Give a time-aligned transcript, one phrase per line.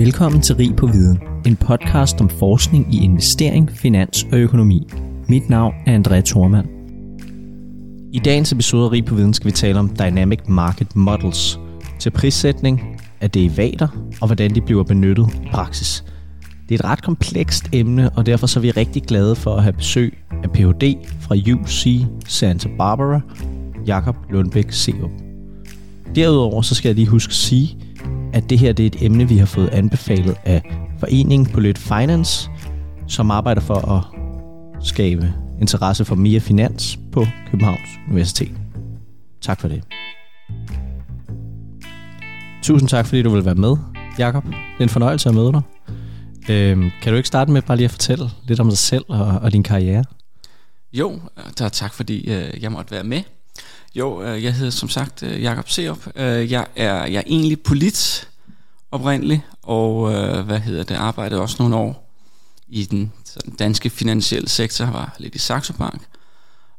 [0.00, 4.86] Velkommen til Rig på Viden, en podcast om forskning i investering, finans og økonomi.
[5.28, 6.68] Mit navn er André Thormand.
[8.12, 11.58] I dagens episode af Rig på Viden skal vi tale om Dynamic Market Models
[11.98, 13.88] til prissætning, af derivater
[14.20, 16.04] og hvordan de bliver benyttet i praksis.
[16.68, 19.62] Det er et ret komplekst emne, og derfor så er vi rigtig glade for at
[19.62, 20.94] have besøg af Ph.D.
[21.20, 23.20] fra UC Santa Barbara,
[23.86, 25.10] Jakob Lundbæk Seup.
[26.14, 27.76] Derudover så skal jeg lige huske at sige,
[28.32, 30.62] at det her det er et emne, vi har fået anbefalet af
[30.98, 32.50] Foreningen Polit Finance,
[33.08, 34.04] som arbejder for at
[34.86, 38.52] skabe interesse for mere finans på Københavns Universitet.
[39.40, 39.84] Tak for det.
[42.62, 43.76] Tusind tak, fordi du vil være med,
[44.18, 44.44] Jakob.
[44.44, 45.62] Det er en fornøjelse at møde dig.
[46.50, 49.26] Øhm, kan du ikke starte med bare lige at fortælle lidt om dig selv og,
[49.26, 50.04] og din karriere?
[50.92, 51.20] Jo,
[51.58, 53.22] der er tak fordi øh, jeg måtte være med.
[53.94, 55.98] Jo, øh, jeg hedder som sagt øh, Jakob Seop.
[56.16, 58.28] Øh, jeg, er, jeg er egentlig polit
[58.90, 62.10] oprindeligt, og øh, hvad hedder det, arbejdede også nogle år
[62.68, 66.02] i den sådan, danske finansielle sektor, var lidt i Saxo Bank,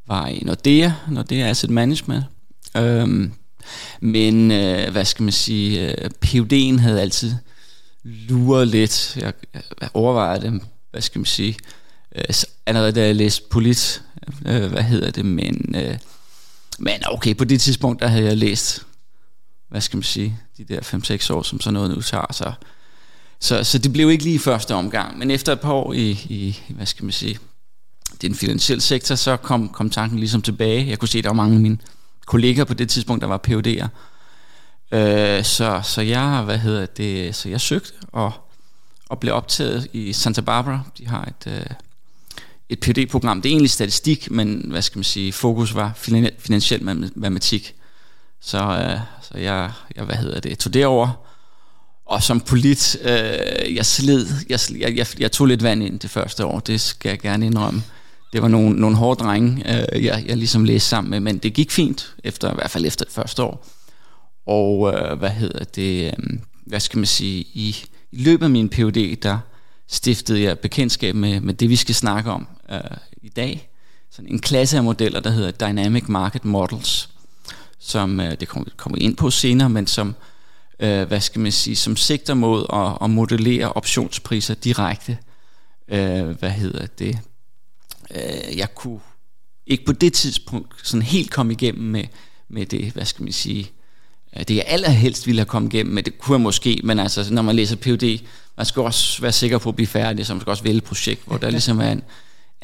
[0.08, 2.26] var i Nordea, Nordea Asset Management.
[2.78, 3.34] Øhm,
[4.02, 7.36] men øh, hvad skal man sige, øh, PUD'en havde altid
[8.03, 9.18] luret lidt.
[9.18, 11.58] Jeg, jeg overvejede det, hvad skal man sige,
[12.16, 12.23] øh,
[12.66, 14.03] allerede da jeg læste polit,
[14.46, 15.98] øh, hvad hedder det, men, øh,
[16.84, 18.86] men okay, på det tidspunkt, der havde jeg læst,
[19.70, 22.54] hvad skal man sige, de der 5-6 år, som sådan noget nu tager, så,
[23.40, 26.59] så, så det blev ikke lige første omgang, men efter et par år i, i
[26.70, 27.40] hvad skal man sige,
[28.22, 30.88] den finansielle sektor, så kom, kom tanken ligesom tilbage.
[30.88, 31.78] Jeg kunne se, at der var mange af mine
[32.26, 33.88] kolleger på det tidspunkt, der var PUD'er.
[34.98, 38.32] Øh, så, så jeg, hvad hedder det, så jeg søgte og,
[39.09, 40.80] og blev optaget i Santa Barbara.
[40.98, 41.66] De har et, øh,
[42.72, 45.91] et phd program Det er egentlig statistik, men hvad skal man sige, fokus var
[46.39, 46.83] finansiel
[47.16, 47.75] matematik.
[48.41, 51.31] Så, øh, så jeg, jeg, hvad hedder det, tog derover
[52.05, 56.09] og som polit, øh, jeg sled, jeg, jeg, jeg, jeg tog lidt vand ind det
[56.09, 57.83] første år, det skal jeg gerne indrømme.
[58.33, 61.53] Det var nogle, nogle hårde drenge, øh, jeg, jeg ligesom læste sammen med, men det
[61.53, 63.67] gik fint, efter, i hvert fald efter det første år.
[64.47, 68.69] Og øh, hvad hedder det, øh, hvad skal man sige, i, i løbet af min
[68.69, 69.38] PhD, der
[69.88, 73.70] stiftede jeg bekendtskab med, med det, vi skal snakke om øh, i dag.
[74.12, 77.09] Sådan en klasse af modeller, der hedder Dynamic Market Models,
[77.80, 80.16] som øh, det kommer, kommer ind på senere, men som
[80.80, 85.18] øh, hvad skal man sige, som sigter mod at, at modellere optionspriser direkte.
[85.88, 87.20] Øh, hvad hedder det?
[88.16, 89.00] Øh, jeg kunne
[89.68, 92.03] ikke på det tidspunkt sådan helt komme igennem med,
[92.50, 93.72] med det, hvad skal man sige,
[94.38, 97.34] øh, det jeg allerhelst ville have kommet igennem med, det kunne jeg måske, men altså,
[97.34, 98.20] når man læser PhD,
[98.58, 100.84] man skal også være sikker på at blive færdig, så man skal også vælge et
[100.84, 102.03] projekt, hvor der ligesom er en,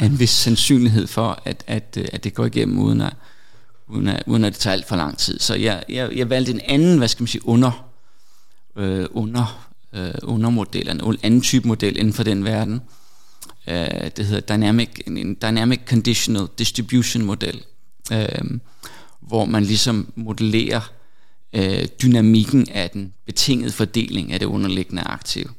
[0.05, 3.13] en vis sandsynlighed for, at, at, øh, at det går igennem, uden at,
[3.87, 5.39] uden at, uden at det tager alt for lang tid.
[5.39, 7.87] Så jeg, jeg, jeg valgte en anden, hvad skal man sige, under
[8.77, 12.81] øh, under, øh, undermodel, en anden type model inden for den verden.
[13.67, 17.63] Øh, det hedder Dynamic, en Dynamic Conditional Distribution model,
[18.11, 18.59] øh,
[19.19, 20.91] hvor man ligesom modellerer
[21.53, 25.51] øh, dynamikken af den betingede fordeling af det underliggende aktiv.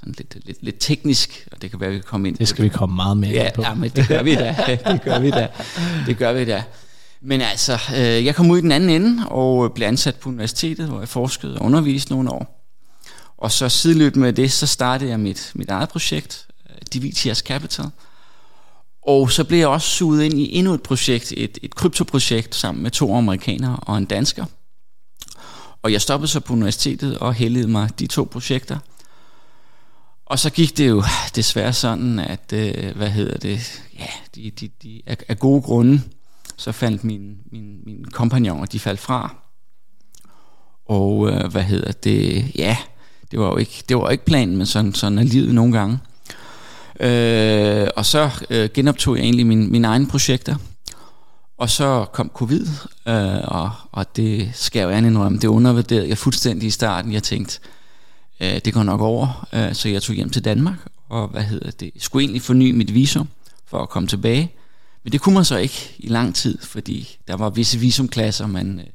[0.00, 2.48] Sådan lidt, lidt, lidt teknisk, og det kan være, at vi kan komme ind Det
[2.48, 3.62] skal vi komme meget mere ja, på.
[3.62, 4.56] Ja, men det gør vi da.
[4.92, 5.48] Det gør vi da.
[6.06, 6.62] Det gør vi da.
[7.20, 10.88] Men altså, øh, jeg kom ud i den anden ende og blev ansat på universitetet,
[10.88, 12.66] hvor jeg forskede og underviste nogle år.
[13.38, 17.86] Og så sideløbende med det, så startede jeg mit, mit eget projekt, øh, Divitias Capital.
[19.02, 22.82] Og så blev jeg også suget ind i endnu et projekt, et, et kryptoprojekt sammen
[22.82, 24.44] med to amerikanere og en dansker.
[25.82, 28.78] Og jeg stoppede så på universitetet og hældede mig de to projekter.
[30.30, 31.02] Og så gik det jo
[31.34, 36.02] desværre sådan, at, øh, hvad hedder det, ja, de, de, de, af, af gode grunde,
[36.56, 39.36] så faldt min, min, min kompagnoner, de faldt fra.
[40.86, 42.76] Og øh, hvad hedder det, ja,
[43.30, 45.98] det var jo ikke, det var ikke planen, men sådan, sådan er livet nogle gange.
[47.00, 50.56] Øh, og så øh, genoptog jeg egentlig min, mine egne projekter.
[51.58, 52.66] Og så kom covid,
[53.08, 57.12] øh, og, og det skal jeg jo indrømme, det undervurderede jeg fuldstændig i starten.
[57.12, 57.60] Jeg tænkte,
[58.40, 60.78] øh, det går nok over, øh, så jeg tog hjem til Danmark,
[61.08, 63.28] og hvad hedder det, skulle egentlig forny mit visum
[63.66, 64.52] for at komme tilbage.
[65.04, 68.78] Men det kunne man så ikke i lang tid, fordi der var visse visumklasser, man,
[68.78, 68.86] øh,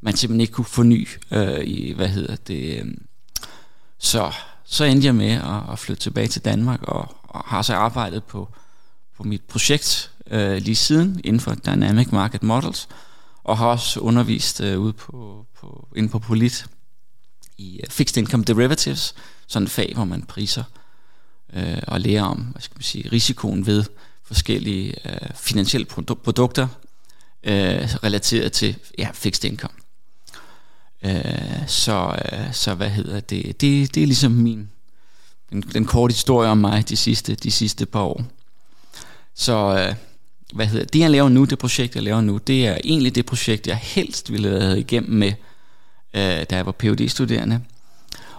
[0.00, 2.80] man simpelthen ikke kunne forny øh, i, hvad hedder det.
[2.80, 2.86] Øh.
[3.98, 4.32] Så,
[4.64, 8.24] så endte jeg med at, at flytte tilbage til Danmark, og, og har så arbejdet
[8.24, 8.48] på,
[9.16, 12.88] på mit projekt øh, lige siden inden for Dynamic Market Models,
[13.44, 16.66] og har også undervist øh, ude på, på, inde på Polit
[17.58, 19.14] i øh, Fixed Income Derivatives,
[19.46, 20.64] sådan et fag, hvor man priser
[21.52, 23.84] øh, og lærer om, hvad skal man sige, risikoen ved
[24.22, 26.68] forskellige øh, finansielle produ- produkter
[27.44, 29.74] øh, relateret til ja, fixed income.
[31.02, 33.60] Øh, så, øh, så hvad hedder det?
[33.60, 33.94] det?
[33.94, 34.70] Det er ligesom min,
[35.50, 38.24] den, den korte historie om mig de sidste, de sidste par år.
[39.34, 39.94] Så øh,
[40.54, 43.26] hvad hedder det, jeg laver nu, det projekt, jeg laver nu, det er egentlig det
[43.26, 45.32] projekt, jeg helst ville have igennem med,
[46.14, 47.60] øh, da jeg var phd studerende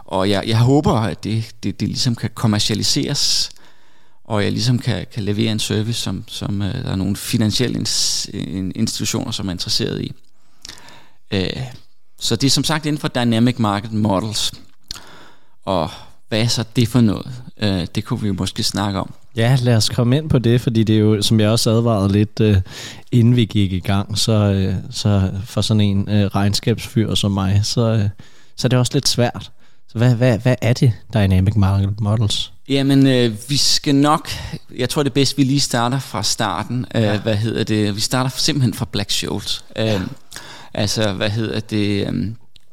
[0.06, 3.50] Og jeg, jeg håber, at det, det, det ligesom kan kommercialiseres,
[4.24, 7.80] og jeg ligesom kan, kan levere en service, som, som øh, der er nogle finansielle
[8.75, 10.13] institutioner, som er interesseret i.
[11.31, 11.62] Øh,
[12.19, 14.54] så det er som sagt inden for Dynamic Market Models.
[15.66, 15.89] Og
[16.27, 17.31] hvad er så det for noget?
[17.61, 19.13] Øh, det kunne vi måske snakke om.
[19.35, 22.11] Ja, lad os komme ind på det, fordi det er jo, som jeg også advarede
[22.11, 22.55] lidt, uh,
[23.11, 27.61] inden vi gik i gang, så, uh, så for sådan en uh, regnskabsfyr som mig,
[27.63, 28.01] så, uh,
[28.55, 29.51] så er det også lidt svært.
[29.87, 32.51] Så hvad, hvad, hvad er det, Dynamic Market Models?
[32.69, 34.29] Jamen, øh, vi skal nok,
[34.77, 36.85] jeg tror det er bedst, vi lige starter fra starten.
[36.95, 37.19] Øh, ja.
[37.19, 37.95] Hvad hedder det?
[37.95, 39.65] Vi starter simpelthen fra Black Scholes.
[39.75, 39.99] Øh, ja.
[40.73, 42.07] Altså, hvad hedder det?
[42.07, 42.27] Øh,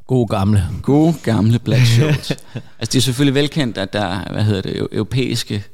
[0.07, 0.69] Gode gamle.
[0.83, 2.31] Gode gamle Black Scholes.
[2.79, 5.65] altså, det er selvfølgelig velkendt, at der hvad hedder det, europæiske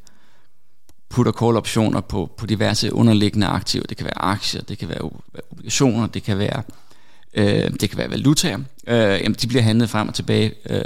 [1.08, 3.84] put og call optioner på, på diverse underliggende aktiver.
[3.88, 5.10] Det kan være aktier, det kan være
[5.50, 6.62] obligationer, det kan være,
[7.34, 8.58] øh, det kan være valutaer.
[8.86, 10.82] Øh, jamen, de bliver handlet frem og tilbage øh,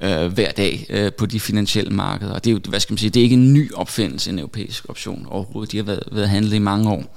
[0.00, 2.32] øh, hver dag øh, på de finansielle markeder.
[2.34, 4.38] Og det er jo, hvad skal man sige, det er ikke en ny opfindelse, en
[4.38, 5.72] europæisk option overhovedet.
[5.72, 7.16] De har været, været handlet i mange år.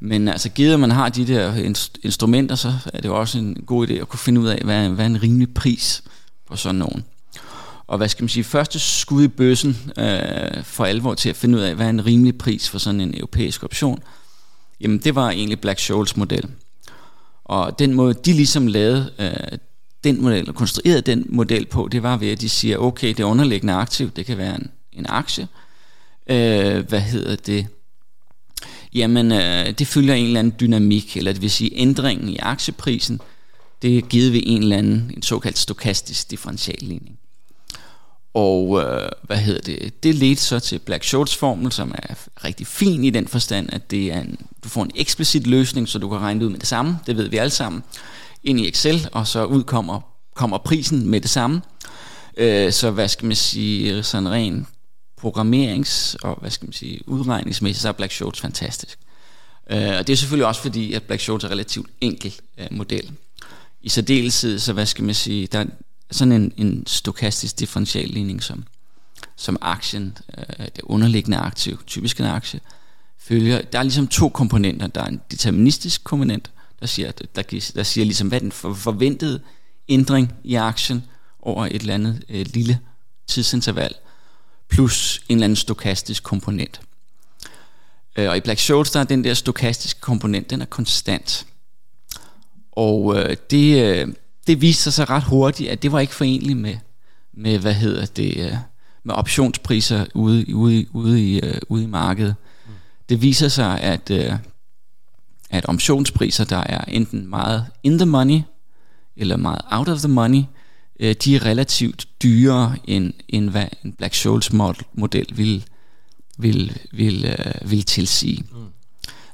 [0.00, 1.54] Men altså, givet at man har de der
[2.02, 4.88] instrumenter, så er det jo også en god idé at kunne finde ud af, hvad,
[4.88, 6.02] hvad er en rimelig pris
[6.46, 7.04] på sådan nogen.
[7.86, 11.58] Og hvad skal man sige, første skud i bøssen øh, for alvor til at finde
[11.58, 14.02] ud af, hvad er en rimelig pris for sådan en europæisk option,
[14.80, 16.48] jamen det var egentlig Black Scholes model.
[17.44, 19.58] Og den måde, de ligesom lavede øh,
[20.04, 23.22] den model, og konstruerede den model på, det var ved, at de siger, okay, det
[23.22, 25.48] underliggende aktiv, det kan være en, en aktie.
[26.30, 27.66] Øh, hvad hedder det?
[28.94, 33.20] Jamen, øh, det følger en eller anden dynamik, eller det vil sige ændringen i aktieprisen,
[33.82, 37.18] det er givet ved en eller anden, en såkaldt stokastisk differentialligning.
[38.34, 40.02] Og øh, hvad hedder det?
[40.02, 42.14] Det ledte så til Black Scholes formel, som er
[42.44, 45.98] rigtig fin i den forstand, at det er en, du får en eksplicit løsning, så
[45.98, 46.98] du kan regne det ud med det samme.
[47.06, 47.82] Det ved vi alle sammen.
[48.44, 50.00] Ind i Excel, og så udkommer
[50.34, 51.62] kommer prisen med det samme.
[52.36, 54.68] Øh, så hvad skal man sige, sådan rent
[55.24, 58.98] programmerings- og hvad skal man sige, udregningsmæssigt, så er Black Scholes fantastisk.
[59.70, 63.12] Øh, og det er selvfølgelig også fordi, at Black Scholes er relativt enkel øh, model.
[63.82, 65.64] I særdeleshed, så hvad skal man sige, der,
[66.10, 68.64] sådan en, en stokastisk differentialligning, som,
[69.36, 72.60] som aktien, øh, det underliggende aktiv, typisk en aktie,
[73.18, 73.62] følger.
[73.62, 74.86] Der er ligesom to komponenter.
[74.86, 76.50] Der er en deterministisk komponent,
[76.80, 77.42] der siger, der,
[77.74, 79.40] der siger ligesom, hvad den forventede
[79.88, 81.04] ændring i aktien
[81.42, 82.78] over et eller andet øh, lille
[83.26, 83.94] tidsinterval,
[84.68, 86.80] plus en eller anden stokastisk komponent.
[88.16, 91.46] Øh, og i Black Scholes, der er den der stokastiske komponent, den er konstant.
[92.72, 94.08] Og øh, det, øh,
[94.46, 96.76] det viste sig så ret hurtigt, at det var ikke forenligt med,
[97.32, 98.56] med hvad hedder det, øh,
[99.04, 102.34] med optionspriser ude, ude, ude, i, ude i markedet.
[102.66, 102.72] Mm.
[103.08, 104.10] Det viser sig, at,
[105.50, 108.40] at optionspriser, der er enten meget in the money,
[109.16, 110.42] eller meget out of the money,
[111.00, 114.52] uh, de er relativt dyrere, end, end hvad en Black Scholes
[114.92, 115.64] model vil,
[116.38, 118.44] vil, vil, uh, vil tilsige.
[118.52, 118.58] Mm.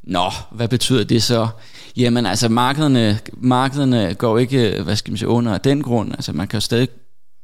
[0.02, 1.48] Nå, hvad betyder det så?
[1.96, 6.12] Jamen altså, markederne, markederne går ikke, hvad skal man sige, under af den grund.
[6.12, 6.88] Altså, man kan jo stadig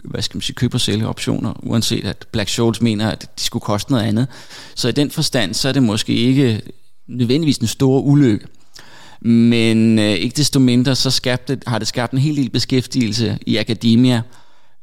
[0.05, 3.44] hvad skal man sige, købe og sælge optioner, uanset at Black Scholes mener, at de
[3.44, 4.26] skulle koste noget andet.
[4.75, 6.61] Så i den forstand, så er det måske ikke
[7.09, 8.47] nødvendigvis en stor ulykke.
[9.22, 13.56] Men øh, ikke desto mindre, så skabte, har det skabt en hel del beskæftigelse i
[13.56, 14.22] akademia,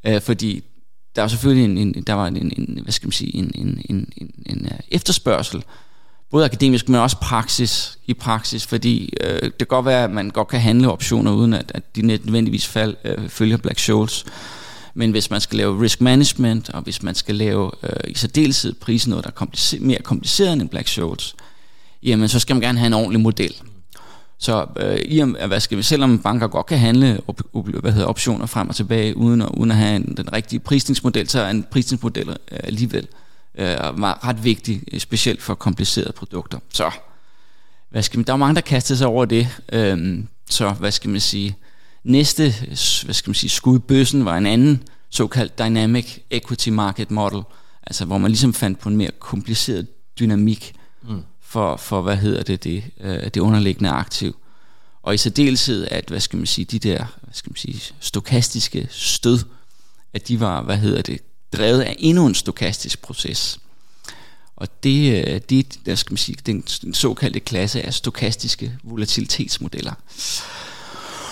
[0.07, 0.63] øh, fordi
[1.15, 3.81] der var selvfølgelig en, en, der var en, en, hvad skal man sige, en, en,
[3.89, 5.63] en, en, en øh, efterspørgsel
[6.31, 10.29] både akademisk, men også praksis i praksis, fordi øh, det kan godt være, at man
[10.29, 14.25] godt kan handle optioner, uden at, at de nødvendigvis fald, øh, følger Black Scholes.
[14.93, 18.73] Men hvis man skal lave risk management, og hvis man skal lave øh, i særdeleshed
[18.73, 21.35] prisen noget, der er komplicer- mere kompliceret end Black Scholes,
[22.03, 23.53] jamen så skal man gerne have en ordentlig model.
[24.39, 28.07] Så øh, i, hvad skal vi, selvom banker godt kan handle op, op, hvad hedder,
[28.07, 31.49] optioner frem og tilbage, uden at, uden at have en, den rigtige prisningsmodel, så er
[31.49, 33.07] en prisningsmodel øh, alligevel
[33.57, 33.75] øh,
[34.25, 36.59] ret vigtig, øh, specielt for komplicerede produkter.
[36.73, 36.91] Så
[37.89, 39.47] hvad skal man, der er mange, der kaster sig over det.
[39.73, 41.55] Øh, så hvad skal man sige,
[42.03, 42.53] næste
[43.05, 47.41] hvad skal man sige, skud bøssen var en anden såkaldt Dynamic Equity Market Model,
[47.83, 49.87] altså hvor man ligesom fandt på en mere kompliceret
[50.19, 54.35] dynamik mm for, for, hvad hedder det, det, øh, det underliggende aktiv.
[55.03, 58.87] Og i særdeleshed, at, hvad skal man sige, de der, hvad skal man sige, stokastiske
[58.91, 59.39] stød,
[60.13, 61.19] at de var, hvad hedder det,
[61.53, 63.59] drevet af endnu en stokastisk proces.
[64.55, 66.63] Og det, øh, det der skal man sige, den
[66.93, 69.93] såkaldte klasse af stokastiske volatilitetsmodeller.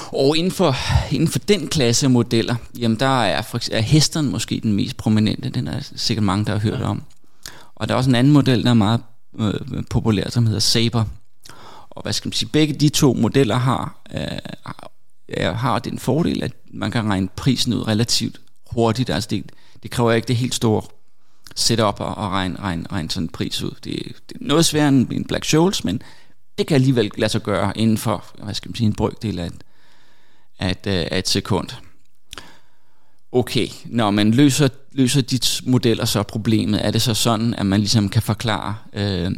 [0.07, 0.75] Og inden for,
[1.13, 4.97] inden for den klasse af modeller, jamen der er, for, er hesteren måske den mest
[4.97, 5.49] prominente.
[5.49, 6.85] Den er sikkert mange, der har hørt ja.
[6.85, 7.03] om.
[7.75, 9.01] Og der er også en anden model, der er meget
[9.39, 11.05] øh, populær, som hedder Saber.
[11.89, 16.53] Og hvad skal man sige, begge de to modeller har, øh, har den fordel, at
[16.73, 19.09] man kan regne prisen ud relativt hurtigt.
[19.09, 19.51] Altså det,
[19.83, 20.81] det kræver ikke det helt store
[21.55, 23.71] setup og, og regne, regne, regne sådan en pris ud.
[23.71, 23.99] Det,
[24.29, 26.01] det er noget sværere end en Black Scholes, men
[26.57, 29.49] det kan alligevel lade sig gøre inden for, hvad skal man sige, en brøkdel af,
[30.59, 31.69] af, øh, af et sekund.
[33.35, 37.79] Okay, når man løser, løser dit modeller så problemet, er det så sådan, at man
[37.79, 39.31] ligesom kan forklare øh,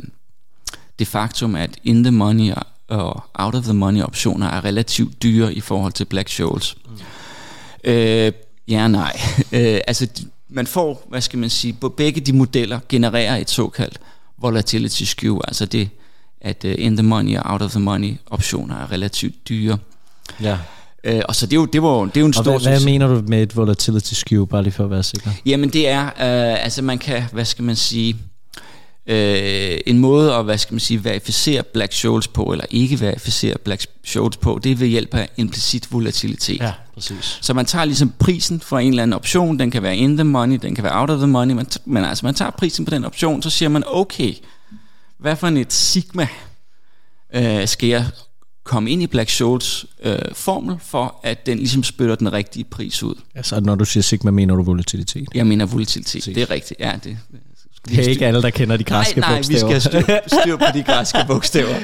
[0.99, 2.53] det faktum, at in the money
[2.87, 6.75] og out of the money optioner er relativt dyre i forhold til Black Scholes.
[6.85, 7.91] Mm.
[7.91, 8.31] Øh,
[8.67, 9.19] ja, nej.
[9.57, 10.07] øh, altså,
[10.49, 13.99] man får, hvad skal man sige, begge de modeller genererer et såkaldt
[14.37, 15.89] volatility skew, altså det,
[16.41, 19.77] at uh, in the money og out of the money optioner er relativt dyre.
[20.41, 20.57] Ja.
[21.09, 22.59] Uh, og så det er jo, det var, det er jo en og stor...
[22.59, 25.31] Hvad, hvad mener du med et volatility skew, bare lige for at være sikker?
[25.45, 30.45] Jamen det er, uh, altså man kan, hvad skal man sige, uh, en måde at,
[30.45, 34.71] hvad skal man sige, verificere Black Scholes på, eller ikke verificere Black Scholes på, det
[34.71, 36.59] er ved hjælp af implicit volatilitet.
[36.59, 37.39] Ja, præcis.
[37.41, 40.23] Så man tager ligesom prisen for en eller anden option, den kan være in the
[40.23, 42.91] money, den kan være out of the money, men, men altså man tager prisen på
[42.91, 44.33] den option, så siger man, okay,
[45.19, 46.27] hvad for et sigma
[47.33, 48.05] øh, skal jeg
[48.67, 53.03] komme ind i Black Scholes øh, formel, for at den ligesom spytter den rigtige pris
[53.03, 53.15] ud.
[53.35, 55.27] Altså når du siger sigma, mener du volatilitet?
[55.35, 56.35] Jeg mener volatilitet, Præcis.
[56.35, 56.79] det er rigtigt.
[56.79, 57.17] Ja, det,
[57.89, 59.63] det er ikke alle, der kender de græske nej, nej, bogstaver.
[59.63, 61.75] Nej, vi skal styr, styr på de græske bogstaver.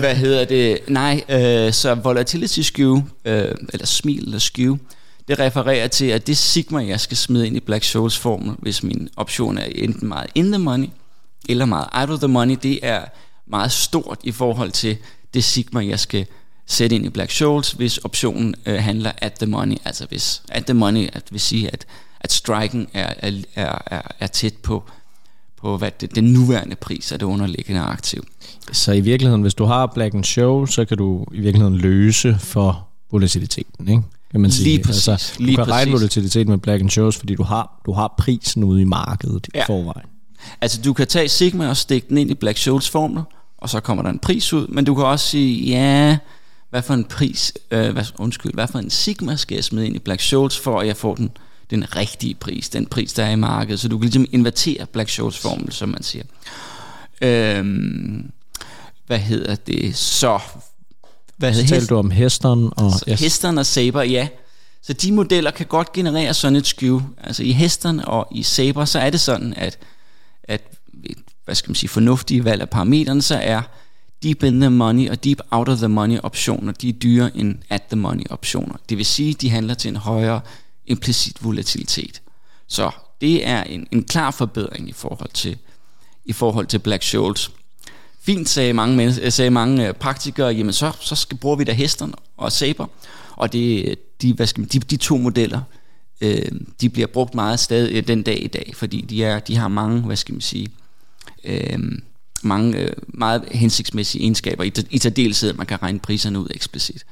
[0.00, 0.78] Hvad hedder det?
[0.88, 4.76] Nej, øh, så volatility skew, øh, eller smil eller skew,
[5.28, 8.82] det refererer til, at det sigma, jeg skal smide ind i Black Scholes formel, hvis
[8.82, 10.88] min option er enten meget in the money,
[11.48, 13.00] eller meget out of the money, det er
[13.46, 14.96] meget stort i forhold til
[15.34, 16.26] det sigma, jeg skal
[16.66, 19.76] sætte ind i Black Scholes, hvis optionen øh, handler at the money.
[19.84, 21.86] Altså hvis at the money at vil sige, at,
[22.20, 24.82] at striken er, er, er, er tæt på,
[25.56, 28.24] på hvad det, den nuværende pris af det underliggende aktiv.
[28.72, 32.36] Så i virkeligheden, hvis du har Black and Show, så kan du i virkeligheden løse
[32.40, 34.02] for volatiliteten, ikke?
[34.30, 34.64] Kan man sige.
[34.64, 35.08] Lige præcis.
[35.08, 35.72] Altså, du lige kan præcis.
[35.72, 39.48] regne volatiliteten med Black and Shows, fordi du har, du har prisen ude i markedet
[39.54, 39.62] ja.
[39.62, 40.06] i forvejen.
[40.60, 43.22] Altså du kan tage Sigma og stikke den ind i Black Scholes formler,
[43.64, 46.18] og så kommer der en pris ud, men du kan også sige, ja,
[46.70, 49.96] hvad for en pris, øh, hvad, undskyld, hvad for en Sigma skal jeg smide ind
[49.96, 51.30] i Black Scholes, for at jeg får den,
[51.70, 53.80] den rigtige pris, den pris, der er i markedet.
[53.80, 56.24] Så du kan ligesom invertere Black Scholes formel, som man siger.
[57.20, 58.30] Øhm,
[59.06, 60.40] hvad hedder det så?
[61.36, 62.92] Hvad hedder så talte du om hesteren og...
[63.08, 63.20] Yes.
[63.20, 64.28] Hesteren og Saber, ja.
[64.82, 67.00] Så de modeller kan godt generere sådan et skew.
[67.20, 69.78] Altså i hesteren og i Saber, så er det sådan, at
[70.48, 70.62] at
[71.44, 73.62] hvad skal man sige, fornuftige valg af parametrene, så er
[74.22, 77.54] deep in the money og deep out of the money optioner, de er dyre end
[77.68, 78.74] at the money optioner.
[78.88, 80.40] Det vil sige, de handler til en højere
[80.86, 82.22] implicit volatilitet.
[82.66, 85.58] Så det er en, en klar forbedring i forhold til,
[86.24, 87.50] i forhold til Black Scholes.
[88.20, 91.72] Fint, sagde mange, øh, sagde mange øh, praktikere, jamen så, så skal, bruger vi da
[91.72, 92.86] hesterne og saber.
[93.36, 95.60] Og det, de, hvad skal man, de, de to modeller,
[96.20, 99.56] øh, de bliver brugt meget stadig øh, den dag i dag, fordi de, er, de
[99.56, 100.68] har mange, hvad skal man sige,
[101.44, 101.78] øh,
[102.42, 107.04] mange øh, meget hensigtsmæssige egenskaber, i, i særdeleshed, at man kan regne priserne ud eksplicit.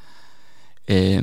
[0.89, 1.23] Øh,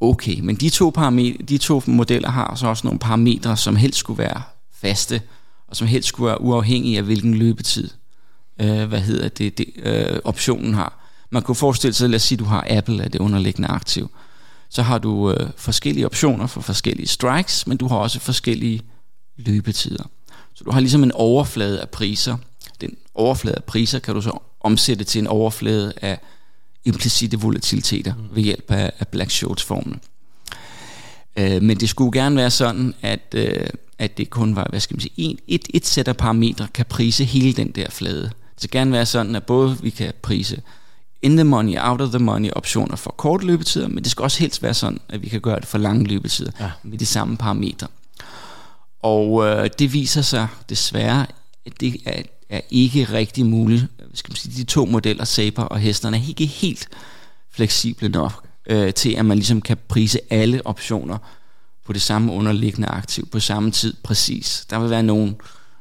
[0.00, 3.98] okay, men de to, parametre, de to modeller har så også nogle parametre, som helst
[3.98, 4.42] skulle være
[4.74, 5.20] faste,
[5.68, 7.90] og som helst skulle være uafhængige af hvilken løbetid,
[8.60, 10.98] øh, hvad hedder det, det øh, optionen har.
[11.30, 14.10] Man kunne forestille sig, lad os sige, at du har Apple af det underliggende aktiv
[14.72, 18.82] så har du øh, forskellige optioner for forskellige strikes, men du har også forskellige
[19.36, 20.04] løbetider.
[20.62, 22.36] Så du har ligesom en overflade af priser.
[22.80, 26.18] Den overflade af priser kan du så omsætte til en overflade af
[26.84, 28.36] implicite volatiliteter mm.
[28.36, 29.98] ved hjælp af, af Black Scholes formel.
[31.36, 33.66] Øh, men det skulle gerne være sådan, at, øh,
[33.98, 36.86] at det kun var, hvad skal man sige, en, et, et sæt af parametre kan
[36.86, 38.22] prise hele den der flade.
[38.22, 40.62] Det skal gerne være sådan, at både vi kan prise
[41.22, 44.38] in the money, out of the money optioner for kort løbetider, men det skal også
[44.38, 46.70] helst være sådan, at vi kan gøre det for lange løbetider ja.
[46.82, 47.86] med de samme parametre.
[49.02, 51.26] Og øh, det viser sig desværre,
[51.66, 53.86] at det er, er ikke rigtig muligt.
[54.14, 56.88] Skal man sige, de to modeller, Saber og Hesterne, er ikke helt
[57.50, 61.18] fleksible nok øh, til, at man ligesom kan prise alle optioner
[61.86, 64.66] på det samme underliggende aktiv på samme tid præcis.
[64.70, 65.34] Der vil være nogle,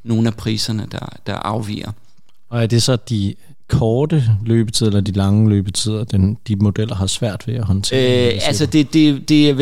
[0.03, 1.91] nogle af priserne, der, der afviger.
[2.49, 3.35] Og er det så de
[3.71, 8.33] korte løbetider eller de lange løbetider, den, de modeller har svært ved at håndtere?
[8.33, 9.53] Øh, altså det, det, det, er,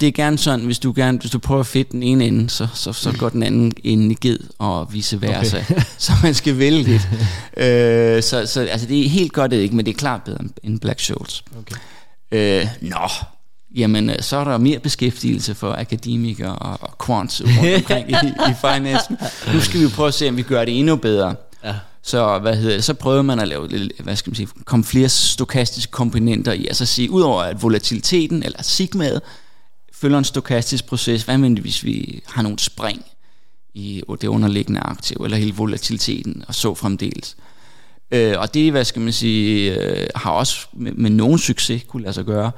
[0.00, 2.50] det er gerne sådan, hvis du, gerne, hvis du prøver at fedte den ene ende,
[2.50, 5.58] så, så, så går den anden ende i ged og vice versa.
[5.58, 5.80] Okay.
[5.98, 7.08] så man skal vælge lidt.
[7.56, 10.44] øh, så, så altså det er helt godt det ikke, men det er klart bedre
[10.62, 11.44] end Black Scholes.
[11.58, 11.76] Okay.
[12.32, 13.08] Øh, nå,
[13.76, 18.14] jamen øh, så er der mere beskæftigelse for akademikere og, og quants rundt omkring i,
[18.50, 19.16] i finance.
[19.54, 21.34] Nu skal vi prøve at se, om vi gør det endnu bedre.
[21.64, 21.74] Ja.
[22.06, 25.08] Så, hvad hedder det, så prøver man at lave, hvad skal man sige, komme flere
[25.08, 29.22] stokastiske komponenter i, altså sige, udover at volatiliteten, eller sigmaet,
[29.92, 33.04] følger en stokastisk proces, hvad med hvis vi har nogle spring
[33.74, 37.36] i det underliggende aktiv, eller hele volatiliteten, og så fremdeles.
[38.10, 42.02] Øh, og det, hvad skal man sige, øh, har også med, med nogen succes kunne
[42.02, 42.50] lade sig gøre.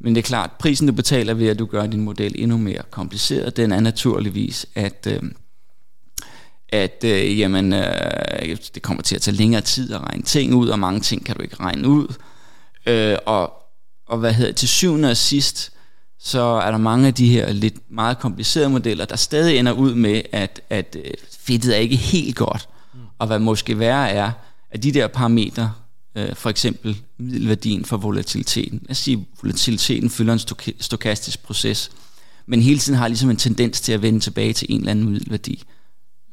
[0.00, 2.82] Men det er klart, prisen du betaler ved, at du gør din model endnu mere
[2.90, 5.22] kompliceret, den er naturligvis, at, øh,
[6.72, 10.68] at øh, jamen, øh, det kommer til at tage længere tid at regne ting ud,
[10.68, 12.14] og mange ting kan du ikke regne ud.
[12.86, 13.52] Øh, og,
[14.06, 15.72] og hvad hedder til syvende og sidst,
[16.18, 19.94] så er der mange af de her lidt meget komplicerede modeller, der stadig ender ud
[19.94, 21.10] med, at, at øh,
[21.40, 22.68] fedtet er ikke helt godt.
[22.94, 23.00] Mm.
[23.18, 24.30] Og hvad måske værre er,
[24.70, 25.72] at de der parametre,
[26.16, 31.90] øh, for eksempel middelværdien for volatiliteten, lad os sige, volatiliteten følger en stokastisk proces,
[32.46, 35.08] men hele tiden har ligesom en tendens til at vende tilbage til en eller anden
[35.10, 35.64] middelværdi,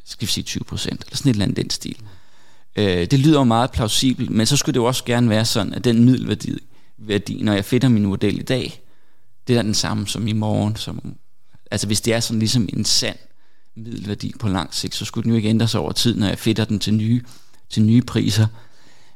[0.08, 1.98] skal vi sige 20 procent, eller sådan et eller andet den stil.
[2.76, 5.74] Øh, det lyder jo meget plausibelt, men så skulle det jo også gerne være sådan,
[5.74, 6.58] at den middelværdi,
[6.98, 8.82] værdi, når jeg fitter min model i dag,
[9.48, 10.76] det er den samme som i morgen.
[10.76, 11.16] Som,
[11.72, 13.18] altså hvis det er sådan ligesom en sand
[13.76, 16.40] middelværdi på lang sigt, så skulle den jo ikke ændre sig over tid, når jeg
[16.40, 17.22] fitter den til nye,
[17.70, 18.48] til nye priser.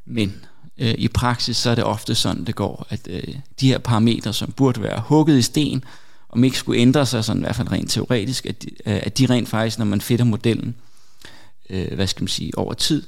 [0.05, 0.45] Men
[0.77, 4.33] øh, i praksis så er det ofte sådan, det går, at øh, de her parametre,
[4.33, 5.83] som burde være hugget i sten,
[6.31, 9.17] om ikke skulle ændre sig, sådan i hvert fald rent teoretisk, at de, øh, at
[9.17, 10.75] de rent faktisk, når man fedter modellen,
[11.69, 13.03] øh, hvad skal man sige, over tid,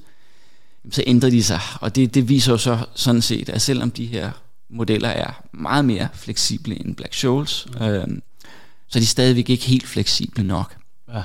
[0.91, 1.59] så ændrer de sig.
[1.81, 4.31] Og det, det viser jo så sådan set, at selvom de her
[4.69, 7.85] modeller er meget mere fleksible end Black Scholes, mm.
[7.85, 8.07] øh,
[8.87, 10.75] så er de stadigvæk ikke helt fleksible nok.
[11.13, 11.23] Ja.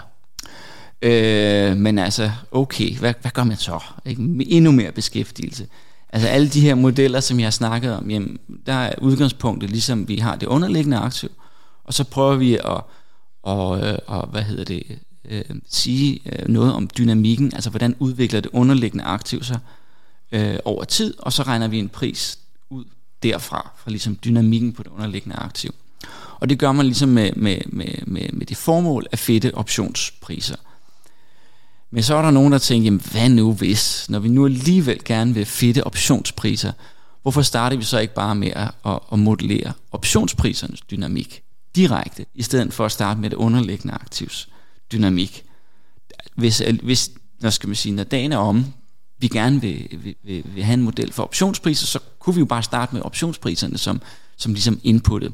[1.03, 3.81] Øh, men altså, okay, hvad, hvad gør man så?
[4.07, 4.23] Ikke?
[4.47, 5.67] Endnu mere beskæftigelse.
[6.13, 10.09] Altså alle de her modeller, som jeg har snakket om, jamen, der er udgangspunktet, ligesom
[10.09, 11.31] vi har det underliggende aktiv,
[11.89, 12.81] og så prøver vi at,
[13.43, 18.41] og, øh, og hvad hedder det, øh, sige øh, noget om dynamikken, altså hvordan udvikler
[18.41, 19.59] det underliggende aktiv sig
[20.33, 22.39] øh, over tid, og så regner vi en pris
[22.71, 22.85] ud
[23.23, 25.75] derfra, fra ligesom dynamikken på det underliggende aktiv.
[26.41, 30.57] Og det gør man ligesom med, med, med, med, med det formål at fedte optionspriser.
[31.91, 35.05] Men så er der nogen, der tænker, jamen hvad nu hvis, når vi nu alligevel
[35.05, 36.73] gerne vil fedte optionspriser,
[37.23, 38.51] hvorfor starter vi så ikke bare med
[38.85, 41.43] at, at modellere optionsprisernes dynamik
[41.79, 44.49] direkte, i stedet for at starte med det underliggende aktivs
[44.93, 45.45] dynamik?
[46.35, 48.65] Hvis, hvis hvad skal man sige, når dagen er om,
[49.19, 52.47] vi gerne vil, vil, vil, vil have en model for optionspriser, så kunne vi jo
[52.47, 54.01] bare starte med optionspriserne som,
[54.37, 55.33] som ligesom inputtet.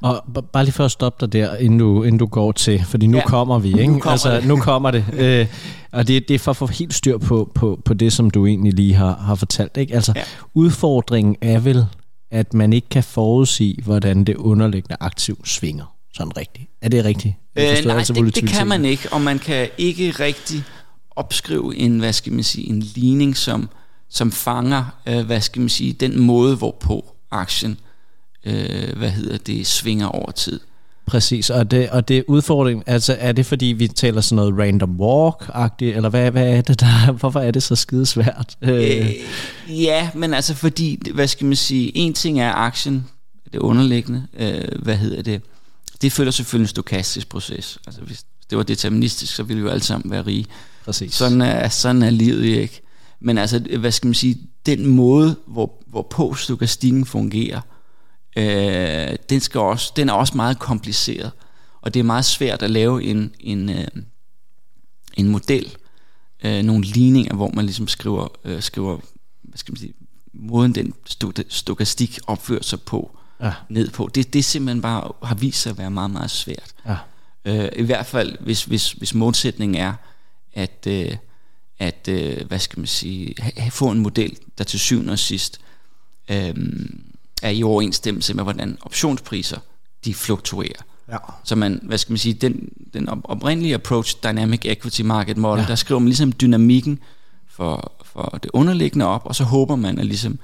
[0.00, 3.06] Og bare lige for at stoppe dig der, inden du, inden du går til, fordi
[3.06, 3.86] nu ja, kommer vi, ikke?
[3.86, 4.46] Nu kommer altså, det.
[4.46, 5.04] nu kommer det.
[5.18, 5.46] Øh,
[5.92, 8.46] og det, det er for at få helt styr på, på, på det, som du
[8.46, 9.76] egentlig lige har, har fortalt.
[9.76, 9.94] Ikke?
[9.94, 10.22] Altså, ja.
[10.54, 11.86] udfordringen er vel,
[12.30, 15.96] at man ikke kan forudsige, hvordan det underliggende aktiv svinger.
[16.14, 16.70] Sådan rigtigt.
[16.80, 17.34] Er det rigtigt?
[17.56, 20.64] Øh, nej, altså det, det kan man ikke, og man kan ikke rigtig
[21.10, 23.68] opskrive en, hvad skal man sige, en ligning, som,
[24.08, 27.78] som fanger, øh, hvad skal man sige, den måde, hvorpå aktien,
[28.44, 30.60] øh, hvad hedder det, svinger over tid.
[31.10, 35.00] Præcis, og det, og det udfordring, altså er det fordi vi taler sådan noget random
[35.00, 38.56] walk-agtigt, eller hvad, hvad er det der, hvorfor er det så skidesvært?
[38.62, 39.10] Øh,
[39.68, 43.06] ja, men altså fordi, hvad skal man sige, en ting er aktien,
[43.52, 45.42] det underliggende, øh, hvad hedder det,
[46.02, 47.78] det følger selvfølgelig en stokastisk proces.
[47.86, 50.46] Altså hvis det var deterministisk, så ville vi jo alle sammen være rige.
[50.84, 51.14] Præcis.
[51.14, 52.80] Sådan er, sådan er livet ikke.
[53.20, 57.60] Men altså, hvad skal man sige, den måde, hvor, hvorpå stokastikken fungerer,
[58.36, 61.32] øh, den, skal også, den er også meget kompliceret.
[61.80, 63.86] Og det er meget svært at lave en, en, øh,
[65.14, 65.76] en model,
[66.44, 68.98] øh, nogle ligninger, hvor man ligesom skriver, øh, skriver
[69.42, 69.94] hvad skal man sige,
[70.32, 70.94] måden den
[71.48, 73.52] stokastik opfører sig på, ja.
[73.68, 74.10] ned på.
[74.14, 76.74] Det, det simpelthen bare har vist sig at være meget, meget svært.
[76.86, 76.96] Ja.
[77.44, 79.94] Øh, I hvert fald, hvis, hvis, hvis målsætningen er,
[80.52, 81.16] at, øh,
[81.78, 85.60] at øh, hvad skal man sige, ha, få en model, der til syvende og sidst
[86.30, 86.54] øh,
[87.42, 89.58] er i overensstemmelse med, hvordan optionspriser
[90.04, 90.82] de fluktuerer.
[91.08, 91.16] Ja.
[91.44, 95.68] Så man, hvad skal man sige, den, den oprindelige approach, Dynamic Equity Market Model, ja.
[95.68, 96.98] der skriver man ligesom dynamikken
[97.48, 100.38] for, for det underliggende op, og så håber man at ligesom,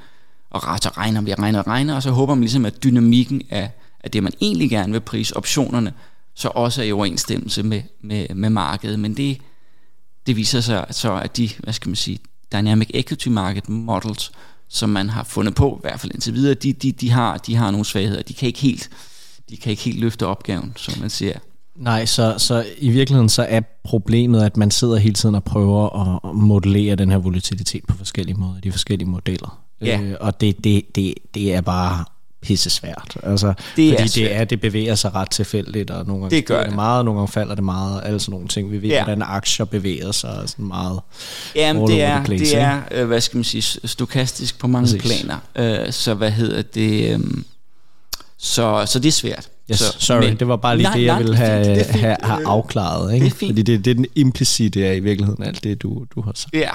[0.51, 3.71] og så regner vi regner og regner, og så håber man ligesom, at dynamikken af,
[4.05, 5.93] af det, man egentlig gerne vil prise, optionerne,
[6.35, 8.99] så også er i overensstemmelse med, med, med markedet.
[9.01, 9.39] Men det,
[10.27, 12.19] det viser sig så, at de, hvad skal man sige,
[12.53, 14.33] Dynamic Equity Market Models,
[14.69, 17.55] som man har fundet på, i hvert fald indtil videre, de, de, de, har, de
[17.55, 18.23] har nogle svagheder.
[18.23, 18.91] De kan ikke helt,
[19.51, 21.39] de kan ikke helt løfte opgaven, som man siger.
[21.77, 26.17] Nej, så, så i virkeligheden så er problemet, at man sidder hele tiden og prøver
[26.29, 29.63] at modellere den her volatilitet på forskellige måder, de forskellige modeller.
[29.81, 30.01] Ja.
[30.01, 32.05] Øh, og det, det, det, det er bare
[32.47, 33.17] pisse svært.
[33.23, 34.29] Altså, Det er fordi svært.
[34.31, 36.75] det, er, det bevæger sig ret tilfældigt, og nogle gange Det gør det.
[36.75, 38.71] meget, og nogle gange falder det meget, og alle sådan nogle ting.
[38.73, 39.05] Vi ved, Ja.
[39.05, 41.01] hvordan aktier bevæger sig sådan meget.
[41.55, 45.03] Jamen, det er, place, det er øh, hvad skal man sige, stokastisk på mange Præcis.
[45.23, 45.39] planer.
[45.87, 47.13] Øh, så hvad hedder det?
[47.15, 47.21] Øh,
[48.39, 49.49] så, så det er svært.
[49.71, 51.65] Yes, så, sorry, men, det var bare lige nej, det, jeg nej, ville er have,
[51.65, 51.97] det er fint.
[52.01, 53.15] have, have Øh, afklaret.
[53.15, 53.25] Ikke?
[53.27, 53.51] det er fint.
[53.51, 56.55] Fordi det, det er den implicite er i virkeligheden alt det, du, du har sagt.
[56.55, 56.71] Ja,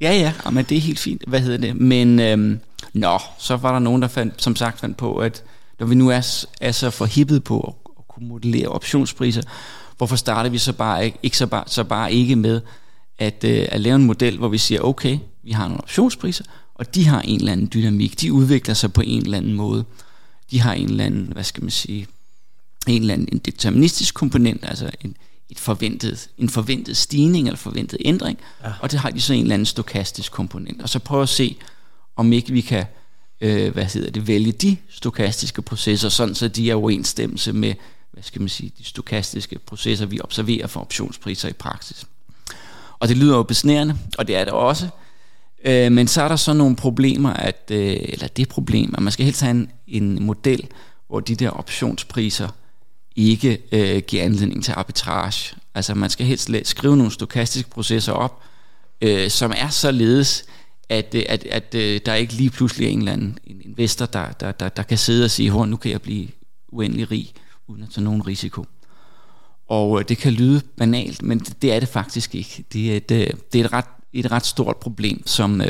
[0.00, 1.22] ja, ja, ja men det er helt fint.
[1.26, 1.76] Hvad hedder det?
[1.80, 2.60] Men øhm,
[2.94, 5.42] nå, så var der nogen, der fandt, som sagt fandt på, at
[5.78, 9.42] når vi nu er, er så forhippet på at, at kunne modellere optionspriser,
[9.96, 12.60] hvorfor starter vi så bare ikke, ikke så, bare, så bare ikke med
[13.18, 16.94] at, øh, at lave en model, hvor vi siger, okay, vi har nogle optionspriser, og
[16.94, 19.84] de har en eller anden dynamik, de udvikler sig på en eller anden måde.
[20.50, 22.06] De har en eller anden, hvad skal man sige,
[22.86, 25.16] en eller anden en deterministisk komponent, altså en,
[25.50, 28.72] et forventet, en forventet stigning eller forventet ændring, ja.
[28.80, 30.82] og det har de så en eller anden stokastisk komponent.
[30.82, 31.56] Og så prøve at se,
[32.16, 32.84] om ikke vi kan
[33.40, 37.74] øh, hvad hedder det, vælge de stokastiske processer, sådan så de er overensstemmelse med
[38.14, 42.06] hvad skal man sige, de stokastiske processer, vi observerer for optionspriser i praksis.
[42.98, 44.88] Og det lyder jo besnærende, og det er det også.
[45.64, 49.12] Øh, men så er der så nogle problemer, at, øh, eller det problem, at man
[49.12, 50.68] skal helst have en, en model,
[51.08, 52.48] hvor de der optionspriser
[53.16, 55.56] ikke øh, giver anledning til arbitrage.
[55.74, 58.42] Altså man skal helst skrive nogle stokastiske processer op,
[59.00, 60.44] øh, som er således,
[60.94, 64.06] at, øh, at, at øh, der ikke lige pludselig er en eller anden en investor,
[64.06, 66.28] der, der, der, der kan sidde og sige, hvor nu kan jeg blive
[66.68, 67.32] uendelig rig,
[67.68, 68.66] uden at tage nogen risiko.
[69.68, 72.64] Og øh, det kan lyde banalt, men det, er det faktisk ikke.
[72.72, 75.62] Det er et, det er et, ret, et ret stort problem, som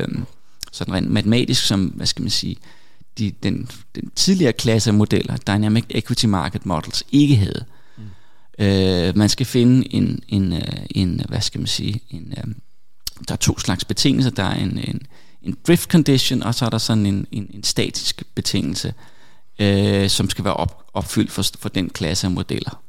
[0.73, 2.57] sådan rent matematisk, som, hvad skal man sige,
[3.19, 7.65] de, den, den tidligere klasse af modeller, Dynamic Equity Market Models, ikke havde.
[7.97, 8.65] Mm.
[8.65, 12.35] Øh, man skal finde en, en, en, hvad skal man sige, en,
[13.29, 14.31] der er to slags betingelser.
[14.31, 15.03] Der er en, en,
[15.43, 18.95] en drift condition, og så er der sådan en, en, en statisk betingelse,
[19.59, 22.81] øh, som skal være op, opfyldt for, for den klasse af modeller.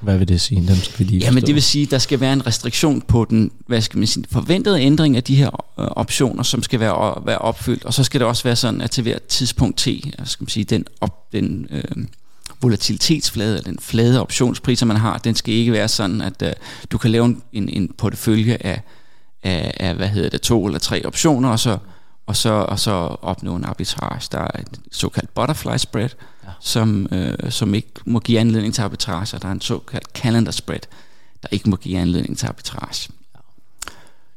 [0.00, 0.68] Hvad vil det sige?
[0.68, 3.26] Dem skal vi lige Jamen det vil sige, at der skal være en restriktion på
[3.30, 5.46] den hvad skal man sige, forventede ændring af de her
[5.80, 7.84] øh, optioner, som skal være, være opfyldt.
[7.84, 9.88] Og så skal det også være sådan, at til hvert tidspunkt T,
[10.24, 11.82] skal man sige, den, op, den øh,
[12.62, 16.52] volatilitetsflade, eller den flade optionspriser, man har, den skal ikke være sådan, at øh,
[16.90, 18.82] du kan lave en, en, en portefølje af,
[19.42, 21.78] af, af, hvad hedder det, to eller tre optioner, og så,
[22.26, 22.90] og så, og så
[23.22, 24.28] opnå en arbitrage.
[24.32, 26.10] Der er et såkaldt butterfly spread,
[26.44, 26.48] ja.
[26.60, 30.52] som, øh, som ikke må give anledning til arbitrage, og der er en såkaldt calendar
[30.52, 30.80] spread,
[31.42, 33.10] der ikke må give anledning til arbitrage.
[33.34, 33.40] Ja.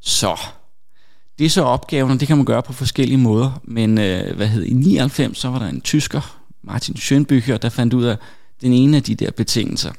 [0.02, 0.38] Så,
[1.40, 4.48] det er så opgaven, og det kan man gøre på forskellige måder, men øh, hvad
[4.48, 8.18] hed, i 99, så var der en tysker, Martin Schönbücher, der fandt ud af
[8.62, 9.92] den ene af de der betingelser,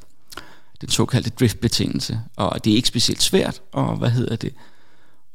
[0.80, 4.54] den såkaldte drift-betingelse, og det er ikke specielt svært, og hvad hedder det,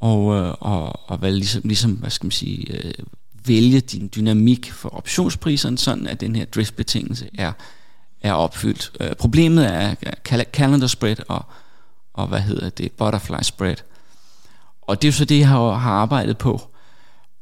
[0.06, 2.94] og, øh, og, og hvad, ligesom, ligesom, hvad skal man sige, øh,
[3.46, 7.52] vælge din dynamik for optionspriserne, sådan at den her driftbetingelse er,
[8.22, 8.92] er opfyldt.
[9.00, 9.96] Øh, problemet er
[10.34, 11.46] øh, calendar spread og,
[12.14, 13.76] og hvad hedder det, butterfly spread.
[14.82, 16.62] Og det er jo så det, jeg har, har arbejdet på.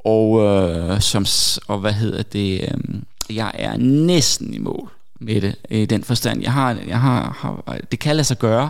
[0.06, 1.26] Og, øh, som,
[1.68, 6.42] og hvad hedder det, øh, jeg er næsten i mål med det, i den forstand.
[6.42, 8.70] Jeg har, jeg har, har det kan lade sig gøre,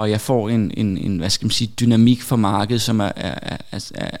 [0.00, 3.12] og jeg får en, en, en hvad skal man sige, dynamik for markedet, som er,
[3.16, 4.16] er, er, er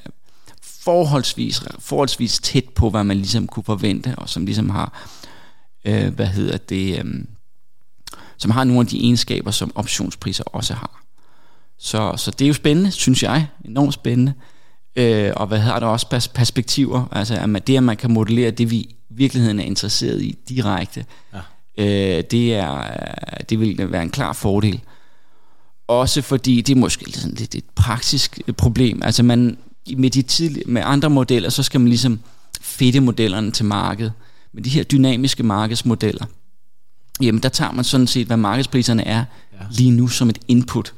[0.62, 5.08] forholdsvis, forholdsvis tæt på, hvad man ligesom kunne forvente, og som ligesom har,
[5.84, 7.04] øh, hvad hedder det, øh,
[8.38, 11.02] som har nogle af de egenskaber, som optionspriser også har.
[11.78, 14.32] Så, så det er jo spændende, synes jeg, enormt spændende.
[14.96, 18.10] Øh, og hvad har der også pers- perspektiver, altså at man, det, at man kan
[18.10, 21.38] modellere det, vi i virkeligheden er interesseret i direkte, ja.
[22.18, 22.82] øh, det, er,
[23.48, 24.80] det vil være en klar fordel.
[25.90, 29.02] Også fordi det er måske sådan lidt et praktisk problem.
[29.02, 29.58] Altså man,
[29.96, 32.20] med, de tidlige, med andre modeller, så skal man ligesom
[32.60, 34.12] fedte modellerne til markedet.
[34.52, 36.24] Men de her dynamiske markedsmodeller,
[37.20, 39.66] jamen der tager man sådan set, hvad markedspriserne er ja.
[39.70, 40.94] lige nu som et input.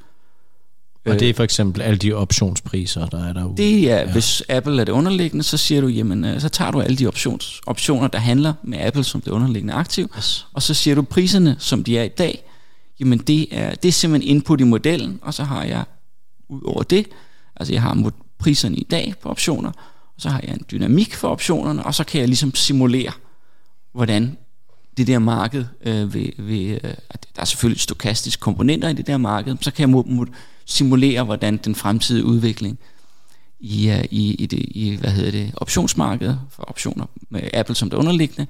[1.07, 3.57] Og det er for eksempel alle de optionspriser, der er derude.
[3.57, 4.13] Det er, ja.
[4.13, 7.07] hvis Apple er det underliggende, så siger du, jamen, øh, så tager du alle de
[7.07, 10.47] options, optioner, der handler med Apple som det underliggende aktiv, Yes.
[10.53, 12.45] og så siger du priserne, som de er i dag,
[13.01, 15.85] jamen det er, det er simpelthen input i modellen, og så har jeg
[16.49, 17.07] ud over det,
[17.57, 19.73] altså jeg har mod- priserne i dag på optioner,
[20.15, 23.13] og så har jeg en dynamik for optionerne, og så kan jeg ligesom simulere,
[23.93, 24.37] hvordan
[24.97, 29.07] det der marked øh, vil, vil, øh, at der er selvfølgelig stokastiske komponenter i det
[29.07, 30.27] der marked, så kan jeg mod,
[30.67, 32.79] simulere, hvordan den fremtidige udvikling
[33.61, 37.91] i, øh, i, i, det, i hvad hedder det, optionsmarkedet for optioner med Apple som
[37.91, 38.47] det underliggende,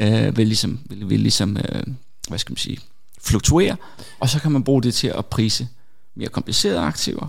[0.00, 1.82] øh, vil ligesom, vil, vil ligesom øh,
[2.28, 2.78] hvad skal man sige,
[3.22, 3.76] fluktuerer,
[4.20, 5.68] og så kan man bruge det til at prise
[6.14, 7.28] mere komplicerede aktiver,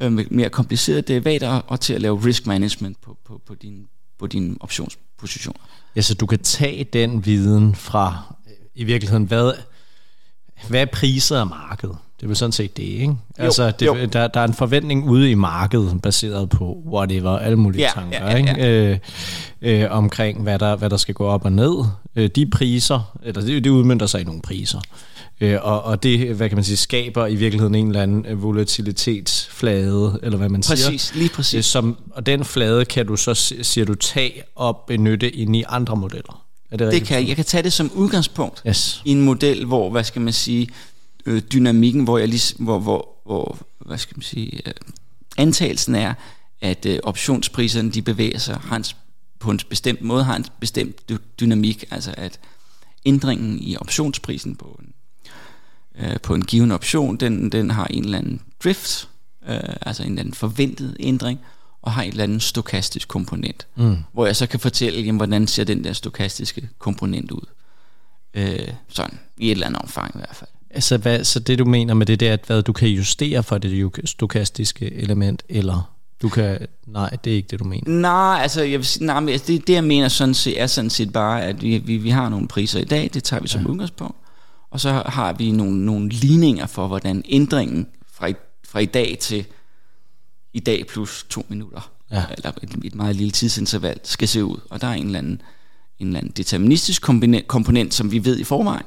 [0.00, 4.26] øh, mere komplicerede derivater, og til at lave risk management på, på, på, din, på
[4.26, 5.60] dine optionspositioner.
[5.96, 9.52] Ja, så du kan tage den viden fra, øh, i virkeligheden, hvad,
[10.68, 11.96] hvad er priser af markedet?
[12.22, 13.14] Det er vel sådan set det, ikke?
[13.38, 13.96] Altså, det, jo.
[14.12, 18.18] Der, der er en forventning ude i markedet, baseret på whatever, alle mulige ja, tanker,
[18.18, 18.54] ja, ja, ja.
[18.62, 18.98] ikke?
[19.62, 21.84] Øh, øh, omkring, hvad der, hvad der skal gå op og ned.
[22.16, 24.80] Øh, de priser, eller det, det udmyndter sig i nogle priser.
[25.40, 28.42] Øh, og, og det, hvad kan man sige, skaber i virkeligheden en eller anden øh,
[28.42, 30.90] volatilitetsflade, eller hvad man præcis, siger.
[30.90, 31.54] Præcis, lige præcis.
[31.54, 35.64] Øh, som, og den flade kan du så, siger du, tage og benytte ind i
[35.68, 36.42] andre modeller.
[36.70, 37.28] Er det, det kan jeg.
[37.28, 39.02] Jeg kan tage det som udgangspunkt yes.
[39.04, 40.68] i en model, hvor, hvad skal man sige,
[41.26, 44.72] øh, dynamikken, hvor jeg lige, hvor, hvor, hvor, hvad skal man sige, øh,
[45.36, 46.14] antagelsen er,
[46.60, 48.84] at øh, optionspriserne de bevæger sig har en,
[49.38, 52.40] på en bestemt måde, har en bestemt dynamik, altså at
[53.04, 54.92] ændringen i optionsprisen på en,
[55.94, 59.08] øh, på en given option, den, den har en eller anden drift,
[59.48, 61.40] øh, altså en eller anden forventet ændring,
[61.82, 63.96] og har en eller anden stokastisk komponent, mm.
[64.12, 67.46] hvor jeg så kan fortælle, jamen, hvordan ser den der stokastiske komponent ud.
[68.34, 70.50] Øh, sådan, i et eller andet omfang i hvert fald.
[70.74, 73.42] Altså, hvad, så det du mener med det, det er, at hvad, du kan justere
[73.42, 77.90] for det stokastiske element, eller du kan, nej, det er ikke det, du mener.
[77.90, 80.66] Nej, altså, jeg vil sige, nej, men altså, det, det, jeg mener sådan set, er
[80.66, 83.48] sådan set bare, at vi, vi, vi har nogle priser i dag, det tager vi
[83.48, 83.68] som ja.
[83.68, 84.16] udgangspunkt,
[84.70, 88.34] og så har vi nogle, nogle ligninger for, hvordan ændringen fra i,
[88.68, 89.44] fra i dag til
[90.52, 92.24] i dag plus to minutter, ja.
[92.36, 94.58] eller et, et meget lille tidsinterval, skal se ud.
[94.70, 95.42] Og der er en eller anden,
[95.98, 98.86] en eller anden deterministisk komponent, komponent, som vi ved i forvejen,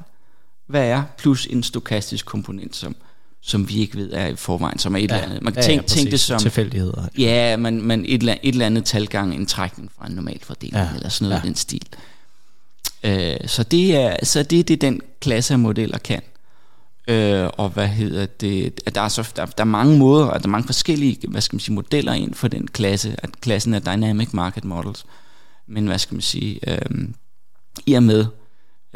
[0.66, 2.96] hvad er, plus en stokastisk komponent, som,
[3.42, 5.42] som vi ikke ved er i forvejen, som er et ja, eller andet.
[5.42, 6.40] Man kan ja, tænke, ja, tænke det som...
[6.40, 7.08] Tilfældigheder.
[7.18, 10.76] Ja, men, men et, eller, et eller andet talgang, en trækning fra en normal fordeling,
[10.76, 11.46] ja, eller sådan noget ja.
[11.46, 11.86] i den stil.
[13.04, 16.22] Uh, så, det er, så det er det, den klasse af modeller kan.
[17.10, 18.80] Uh, og hvad hedder det?
[18.94, 21.54] Der er, så, der, der er mange måder, og der er mange forskellige hvad skal
[21.54, 25.06] man sige, modeller ind for den klasse, at klassen er Dynamic Market Models.
[25.68, 26.98] Men hvad skal man sige, uh,
[27.86, 28.26] i og med,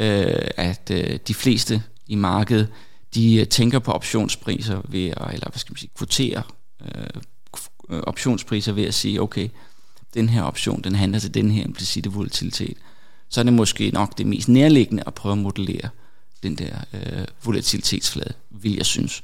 [0.00, 2.68] øh, at øh, de fleste i markedet,
[3.14, 6.42] de øh, tænker på optionspriser ved at, eller hvad skal man sige, kvotere
[6.84, 7.04] øh,
[7.90, 9.48] øh, optionspriser ved at sige, okay,
[10.14, 12.76] den her option, den handler til den her implicite volatilitet.
[13.28, 15.88] Så er det måske nok det mest nærliggende at prøve at modellere
[16.42, 19.22] den der øh, volatilitetsflade, vil jeg synes.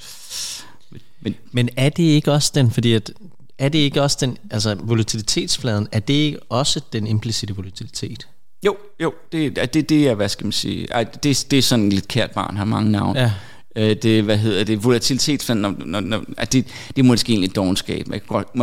[1.21, 3.13] Men, Men er det ikke også den, fordi at
[3.59, 8.29] er det ikke også den, altså volatilitetsfladen, er det ikke også den implicite volatilitet?
[8.63, 11.89] Jo, jo, det, det, det er, hvad skal man sige, ej, det, det er sådan
[11.89, 13.21] lidt kært barn, har mange navne.
[13.21, 13.33] Ja.
[13.77, 17.57] Øh, det, hvad hedder det, volatilitet, når, når, når, at det, det er måske egentlig
[17.57, 18.07] dogenskab.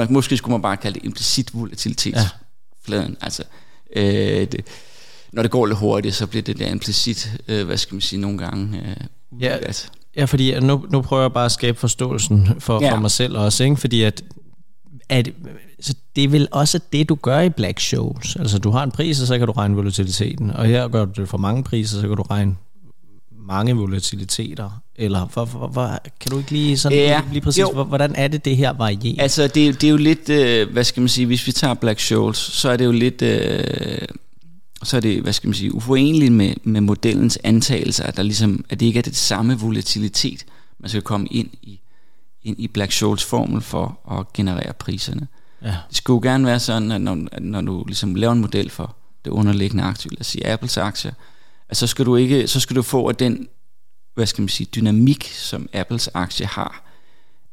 [0.09, 3.17] Måske skulle man bare kalde det implicit volatilitetsfladen.
[3.21, 3.25] Ja.
[3.25, 3.43] Altså,
[3.95, 4.05] øh,
[4.51, 4.65] det,
[5.33, 8.21] når det går lidt hurtigt, så bliver det der implicit, øh, hvad skal man sige,
[8.21, 9.57] nogle gange øh, ja.
[10.15, 12.93] Ja, fordi nu, nu prøver jeg bare at skabe forståelsen for, ja.
[12.93, 13.75] for mig selv også, ikke?
[13.75, 14.23] fordi at
[15.13, 15.29] at,
[15.79, 18.35] så det er vel også det, du gør i Black Shows.
[18.35, 20.51] Altså, du har en pris, og så kan du regne volatiliteten.
[20.51, 22.55] Og her gør du det for mange priser, så kan du regne
[23.47, 24.69] mange volatiliteter.
[24.95, 27.83] Eller for, for, for, kan du ikke lige sådan ja, lige præcis, jo.
[27.83, 29.21] hvordan er det, det her varierer?
[29.21, 31.99] Altså, det, det er jo lidt, øh, hvad skal man sige, hvis vi tager Black
[31.99, 33.21] Shoals, så er det jo lidt...
[33.21, 34.07] Øh,
[34.83, 38.65] så er det, hvad skal man sige, uforeneligt med, med modellens antagelser, at, der ligesom,
[38.69, 40.45] at det ikke er det samme volatilitet,
[40.79, 41.79] man skal komme ind i
[42.43, 45.27] ind i Black Scholes formel for at generere priserne.
[45.61, 45.75] Ja.
[45.89, 48.69] Det skulle jo gerne være sådan, at når, at når du ligesom laver en model
[48.69, 51.11] for det underliggende aktie, lad os sige Apples aktier,
[51.69, 53.47] at så skal du ikke, så skal du få at den,
[54.15, 56.83] hvad skal man sige, dynamik, som Apples aktie har,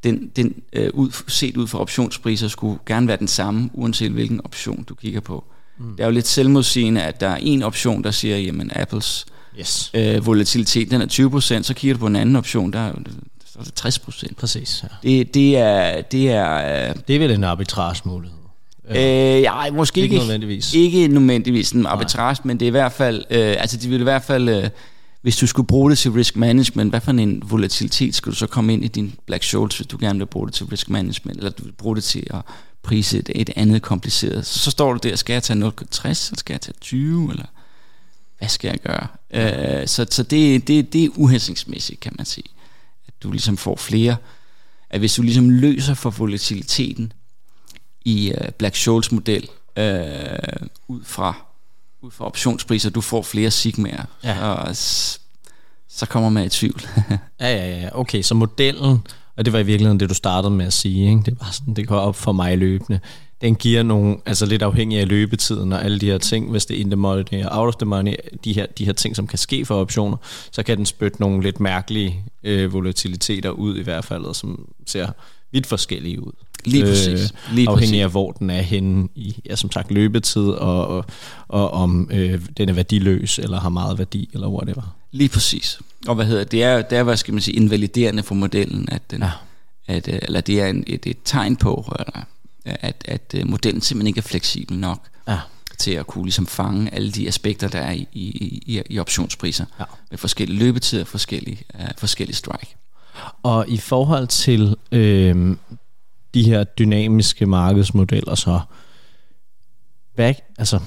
[0.05, 4.41] den, den øh, ud, set ud fra optionspriser skulle gerne være den samme, uanset hvilken
[4.45, 5.45] option du kigger på.
[5.79, 5.91] Mm.
[5.97, 9.27] Det er jo lidt selvmodsigende, at der er en option, der siger, jamen Apples
[9.59, 9.91] yes.
[9.95, 11.07] øh, volatilitet, den er
[11.61, 13.19] 20%, så kigger du på en anden option, der altså
[13.75, 14.37] 60 procent.
[14.37, 15.09] Præcis, ja.
[15.09, 16.03] Det, det er...
[16.03, 18.41] Det er, øh, det er vel en arbitrage mulighed?
[18.91, 20.75] Øh, ja, måske ikke, ikke nødvendigvis.
[20.75, 24.03] Ikke nødvendigvis en arbitrage, men det er i hvert fald, øh, altså det vil i
[24.03, 24.69] hvert fald, øh,
[25.23, 28.47] hvis du skulle bruge det til risk management, hvad for en volatilitet skulle du så
[28.47, 31.39] komme ind i din Black Scholes, hvis du gerne vil bruge det til risk management,
[31.39, 32.41] eller du vil bruge det til at
[32.83, 34.47] prise et, et andet kompliceret.
[34.47, 37.47] Så, så står du der, skal jeg tage 0,60, eller skal jeg tage 20, eller
[38.39, 39.07] hvad skal jeg gøre?
[39.81, 42.51] Øh, så så det, det, det er uhensigtsmæssigt, kan man sige
[43.23, 44.17] du ligesom får flere,
[44.91, 47.13] at hvis du ligesom løser for volatiliteten
[48.05, 49.85] i uh, Black Scholes model uh,
[50.89, 51.35] ud fra
[52.03, 54.49] ud fra optionspriser, du får flere sigmaer, ja.
[54.49, 54.77] og
[55.89, 56.83] så kommer man i tvivl.
[57.41, 57.89] ja, ja, ja.
[57.93, 58.99] Okay, så modellen,
[59.37, 61.23] og det var i virkeligheden det, du startede med at sige, ikke?
[61.27, 63.01] det var sådan, det går op for mig løbende
[63.41, 66.77] den giver nogle, altså lidt afhængig af løbetiden og alle de her ting, hvis det
[66.77, 69.27] er in the money, er out of the money, de her, de her ting, som
[69.27, 70.17] kan ske for optioner,
[70.51, 75.09] så kan den spytte nogle lidt mærkelige øh, volatiliteter ud i hvert fald, som ser
[75.53, 76.33] vidt forskellige ud.
[76.65, 77.33] Lige præcis.
[77.53, 78.03] Lige afhængig præcis.
[78.03, 81.05] af, hvor den er henne i, ja, som sagt, løbetid, og, og,
[81.49, 84.97] og om øh, den er værdiløs, eller har meget værdi, eller whatever.
[85.13, 85.79] Lige præcis.
[86.09, 86.63] Og hvad hedder det?
[86.63, 89.31] er, det er hvad skal man sige, invaliderende for modellen, at, den, ja.
[89.87, 92.25] at øh, eller det er en, et, et tegn på, eller,
[92.65, 95.09] at, at øh, modellen simpelthen ikke er fleksibel nok.
[95.29, 95.39] Ja
[95.81, 99.65] til at kunne ligesom fange alle de aspekter, der er i, i, i, i optionspriser,
[99.79, 99.85] ja.
[100.11, 102.77] med forskellige løbetider og forskellige, uh, forskellige strike.
[103.43, 105.57] Og i forhold til øh,
[106.35, 108.61] de her dynamiske markedsmodeller, så
[110.15, 110.81] hvad, altså,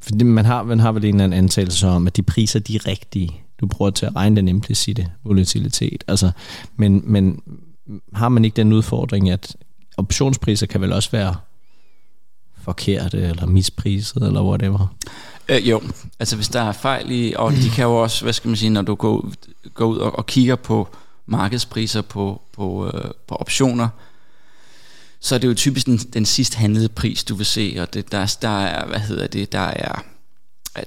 [0.00, 2.78] fordi man har, man har vel en eller anden antagelse om, at de priser de
[2.86, 3.40] rigtige.
[3.60, 6.04] Du prøver til at regne den implicite volatilitet.
[6.08, 6.30] Altså,
[6.76, 7.42] men, men
[8.14, 9.56] har man ikke den udfordring, at
[9.96, 11.36] optionspriser kan vel også være
[12.62, 14.94] forkerte, eller mispriset, eller whatever?
[15.48, 15.82] Øh, jo,
[16.20, 18.70] altså hvis der er fejl i, og de kan jo også, hvad skal man sige,
[18.70, 19.30] når du går,
[19.74, 20.88] går ud og, og kigger på
[21.26, 23.88] markedspriser på, på, øh, på optioner,
[25.20, 28.12] så er det jo typisk den, den sidst handlede pris, du vil se, og det,
[28.12, 30.02] der, der er, hvad hedder det, der er,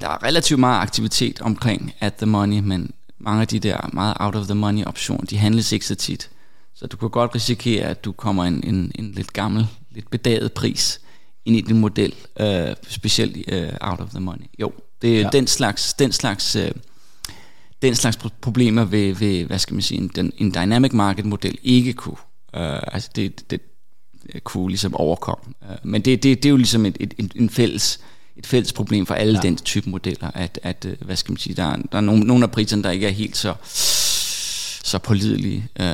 [0.01, 4.13] der er relativt meget aktivitet omkring at the money, men mange af de der meget
[4.19, 6.29] out of the money optioner, de handles ikke så tit.
[6.79, 10.53] Så du kan godt risikere, at du kommer en, en, en lidt gammel, lidt bedaget
[10.53, 11.01] pris
[11.45, 12.47] ind i din model, uh,
[12.87, 14.45] specielt uh, out of the money.
[14.59, 15.29] Jo, det er ja.
[15.29, 16.63] den slags, den slags, uh,
[17.81, 21.93] den slags problemer vil, vil, hvad skal man sige, en, en dynamic market model ikke
[21.93, 22.17] kunne.
[22.53, 23.61] Uh, altså det, det,
[24.43, 25.53] kunne ligesom overkomme.
[25.61, 27.99] Uh, men det, det, det er jo ligesom et, et, en fælles
[28.37, 29.41] et fælles problem for alle ja.
[29.41, 32.43] den type modeller, at, at hvad skal man sige, der er, der er nogle, nogle
[32.43, 33.53] af priserne, der ikke er helt så,
[34.83, 35.67] så pålidelige.
[35.79, 35.85] Uh,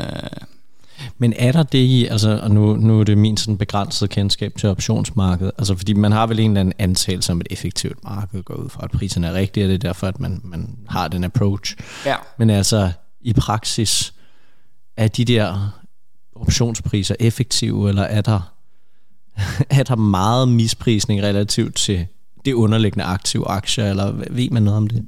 [1.18, 4.54] men er der det i, altså, og nu, nu er det min sådan begrænset kendskab
[4.58, 8.44] til optionsmarkedet, altså fordi man har vel en eller anden antagelse om et effektivt marked,
[8.44, 11.08] går ud fra, at priserne er rigtige, og det er derfor, at man, man har
[11.08, 11.76] den approach.
[12.06, 12.16] Ja.
[12.38, 14.14] Men altså, i praksis,
[14.98, 15.70] er de der
[16.36, 18.54] optionspriser effektive, eller er der,
[19.80, 22.08] er der meget misprisning relativt til
[22.46, 25.06] det underliggende aktive aktier, eller ved man noget om det?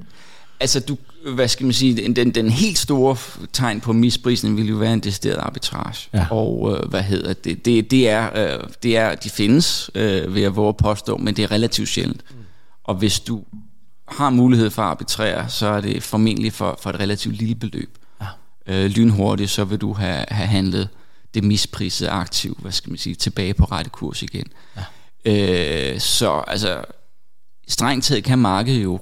[0.60, 0.96] Altså, du,
[1.34, 3.16] hvad skal man sige, den, den helt store
[3.52, 6.08] tegn på misprisning vil jo være en decideret arbitrage.
[6.14, 6.26] Ja.
[6.30, 7.64] Og øh, hvad hedder det?
[7.64, 11.42] Det, det, er, øh, det er, de findes, øh, ved at våge påstå, men det
[11.42, 12.22] er relativt sjældent.
[12.30, 12.36] Mm.
[12.84, 13.44] Og hvis du
[14.08, 17.98] har mulighed for at arbitrere, så er det formentlig for, for et relativt lille beløb.
[18.20, 18.26] Ja.
[18.66, 20.88] Øh, lynhurtigt, så vil du have, have handlet
[21.34, 24.46] det misprisede aktiv, hvad skal man sige, tilbage på rette kurs igen.
[24.76, 24.84] Ja.
[25.94, 26.84] Øh, så altså,
[27.68, 29.00] strengt taget kan markedet jo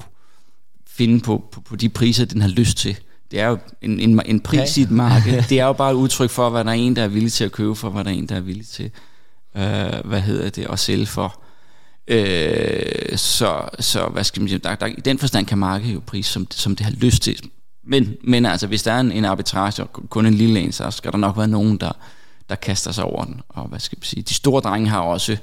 [0.97, 2.97] finde på, på, på de priser, den har lyst til.
[3.31, 4.81] Det er jo en, en, en pris ja.
[4.81, 5.43] i et marked.
[5.51, 7.45] Det er jo bare et udtryk for, hvad der er en, der er villig til
[7.45, 8.91] at købe for, hvad der er en, der er villig til
[9.57, 11.43] øh, hvad hedder det, at sælge for.
[12.09, 16.01] Øh, så, så hvad skal man sige, der, der, i den forstand kan markedet jo
[16.07, 17.51] pris, som, som det har lyst til.
[17.85, 20.91] Men, men altså, hvis der er en, en arbitrage, og kun en lille en, så
[20.91, 21.93] skal der nok være nogen, der,
[22.49, 23.41] der kaster sig over den.
[23.49, 25.37] Og hvad skal man sige, de store drenge har også,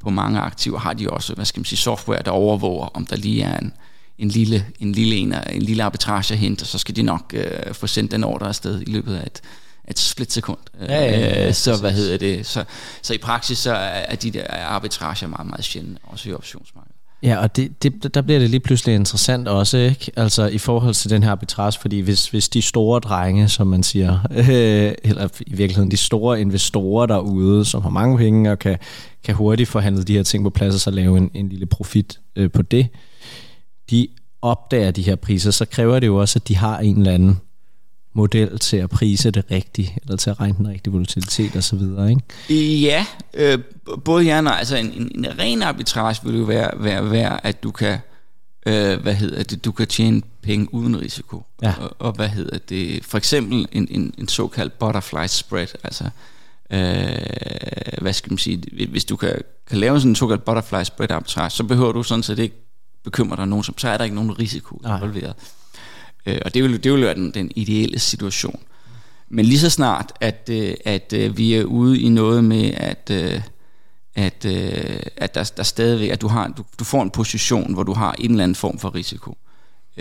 [0.00, 3.16] på mange aktiver har de også, hvad skal man sige, software, der overvåger, om der
[3.16, 3.72] lige er en,
[4.18, 7.34] en lille, en lille, en, en lille arbitrage at hente, og så skal de nok
[7.34, 9.40] øh, få sendt den ordre afsted i løbet af et,
[9.88, 10.58] et splitsekund.
[10.80, 12.46] Ja, ja, ja, ja, så hvad hedder det?
[12.46, 12.64] Så,
[13.02, 16.96] så i praksis så er de der arbitrager meget, meget sjældne, også i optionsmarkedet.
[17.22, 20.10] Ja, og det, det, der bliver det lige pludselig interessant også, ikke?
[20.16, 23.82] Altså i forhold til den her arbitrage, fordi hvis, hvis de store drenge, som man
[23.82, 28.78] siger, øh, eller i virkeligheden de store investorer derude, som har mange penge og kan,
[29.24, 32.20] kan hurtigt forhandle de her ting på plads og så lave en, en lille profit
[32.36, 32.88] øh, på det,
[33.90, 34.08] de
[34.42, 37.40] opdager de her priser, så kræver det jo også, at de har en eller anden
[38.14, 42.80] model til at prise det rigtigt, eller til at regne den rigtige volatilitet videre, ikke?
[42.80, 43.58] Ja, øh,
[44.04, 44.56] både ja og nej.
[44.58, 47.98] Altså en, en, en ren arbitrage vil jo være, være, være at du kan,
[48.66, 51.42] øh, hvad hedder det, du kan tjene penge uden risiko.
[51.62, 51.74] Ja.
[51.80, 56.04] Og, og hvad hedder det, for eksempel en, en, en såkaldt butterfly spread, altså
[56.72, 59.34] øh, hvad skal man sige, hvis du kan,
[59.68, 62.61] kan lave sådan en såkaldt butterfly spread arbitrage, så behøver du sådan set ikke
[63.04, 65.34] bekymre dig nogen, så er der ikke nogen risiko involveret.
[66.26, 68.60] Øh, og det vil, det vil være den, den ideelle situation.
[69.28, 73.10] Men lige så snart, at, øh, at øh, vi er ude i noget med, at,
[73.10, 73.40] øh,
[74.14, 74.44] at,
[75.16, 78.14] at der, der stadigvæk, at du, har, du, du får en position, hvor du har
[78.18, 79.36] en eller anden form for risiko,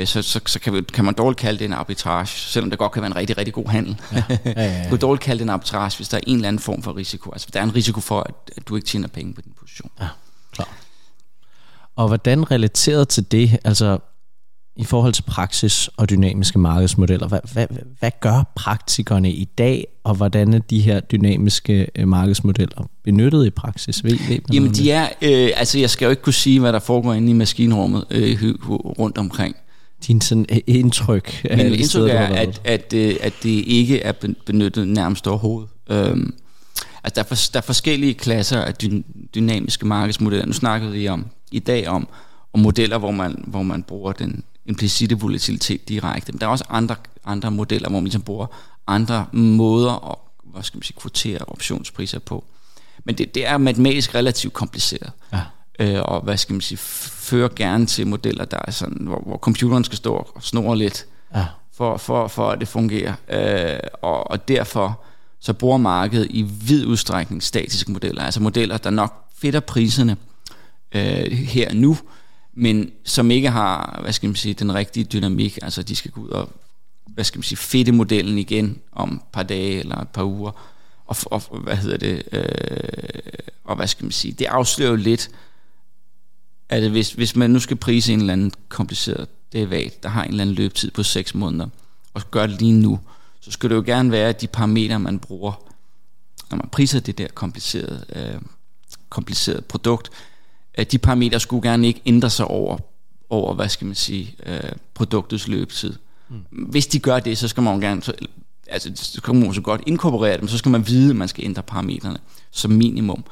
[0.06, 2.92] så, så, så kan, vi, kan man dårligt kalde det en arbitrage, selvom det godt
[2.92, 4.02] kan være en rigtig, rigtig god handel.
[4.12, 4.24] Ja.
[4.30, 4.84] Ja, ja, ja.
[4.86, 6.96] du kan dårligt kalde det en arbitrage, hvis der er en eller anden form for
[6.96, 7.32] risiko.
[7.32, 9.92] Altså, der er en risiko for, at, at du ikke tjener penge på din position.
[10.02, 10.08] Ja.
[11.96, 13.98] Og hvordan relateret til det, altså
[14.76, 17.68] i forhold til praksis og dynamiske markedsmodeller, hvad, hvad,
[18.00, 23.50] hvad gør praktikerne i dag, og hvordan er de her dynamiske øh, markedsmodeller benyttet i
[23.50, 24.04] praksis?
[24.04, 26.80] Ved, ved Jamen de er, øh, altså jeg skal jo ikke kunne sige, hvad der
[26.80, 29.56] foregår inde i maskinrummet øh, rundt omkring.
[30.08, 31.42] Din sådan øh, indtryk?
[31.44, 34.14] Min indtryk sted, er, at, at, at, øh, at det ikke er
[34.46, 35.70] benyttet nærmest overhovedet.
[35.90, 36.34] Øhm,
[37.04, 39.04] Altså, der er, for, der er forskellige klasser af dy,
[39.36, 40.46] dynamiske markedsmodeller.
[40.46, 42.08] Nu snakkede vi om i dag om,
[42.54, 46.32] om modeller, hvor man, hvor man bruger den implicite volatilitet direkte.
[46.32, 46.96] Men der er også andre,
[47.26, 48.48] andre modeller, hvor man ligesom bruger
[48.88, 50.18] andre måder at
[50.54, 52.44] hvad skal man sige, kvotere optionspriser på.
[53.04, 55.12] Men det, det er matematisk relativt kompliceret.
[55.34, 55.42] Ja.
[55.80, 59.38] Øh, og hvad skal man sige, fører gerne til modeller, der er sådan, hvor, hvor
[59.38, 61.46] computeren skal stå og snore lidt, ja.
[61.74, 63.14] for, for, for at det fungerer.
[63.30, 65.02] Øh, og, og derfor
[65.40, 70.18] så bruger markedet i vid udstrækning statiske modeller, altså modeller, der nok fedter priserne
[70.96, 71.98] øh, her nu,
[72.54, 76.22] men som ikke har, hvad skal man sige, den rigtige dynamik, altså de skal gå
[76.22, 76.50] ud og,
[77.06, 80.52] hvad skal man sige, fedte modellen igen om et par dage eller et par uger,
[81.06, 85.30] og, og hvad hedder det, øh, og hvad skal man sige, det afslører jo lidt,
[86.70, 90.30] at hvis, hvis man nu skal prise en eller anden kompliceret derivat, der har en
[90.30, 91.68] eller anden løbetid på 6 måneder,
[92.14, 93.00] og gør det lige nu,
[93.42, 95.72] så skal det jo gerne være, at de parametre, man bruger,
[96.50, 98.42] når man priser det der komplicerede, øh,
[99.10, 100.10] komplicerede produkt,
[100.74, 102.78] at de parametre skulle gerne ikke ændre sig over,
[103.30, 105.94] over hvad skal man sige, øh, produktets løbetid.
[106.30, 106.46] Mm.
[106.52, 108.14] Hvis de gør det, så skal man gerne, så,
[108.68, 111.46] altså så kan man så godt inkorporere dem, så skal man vide, at man skal
[111.46, 112.18] ændre parametrene
[112.52, 113.24] som minimum.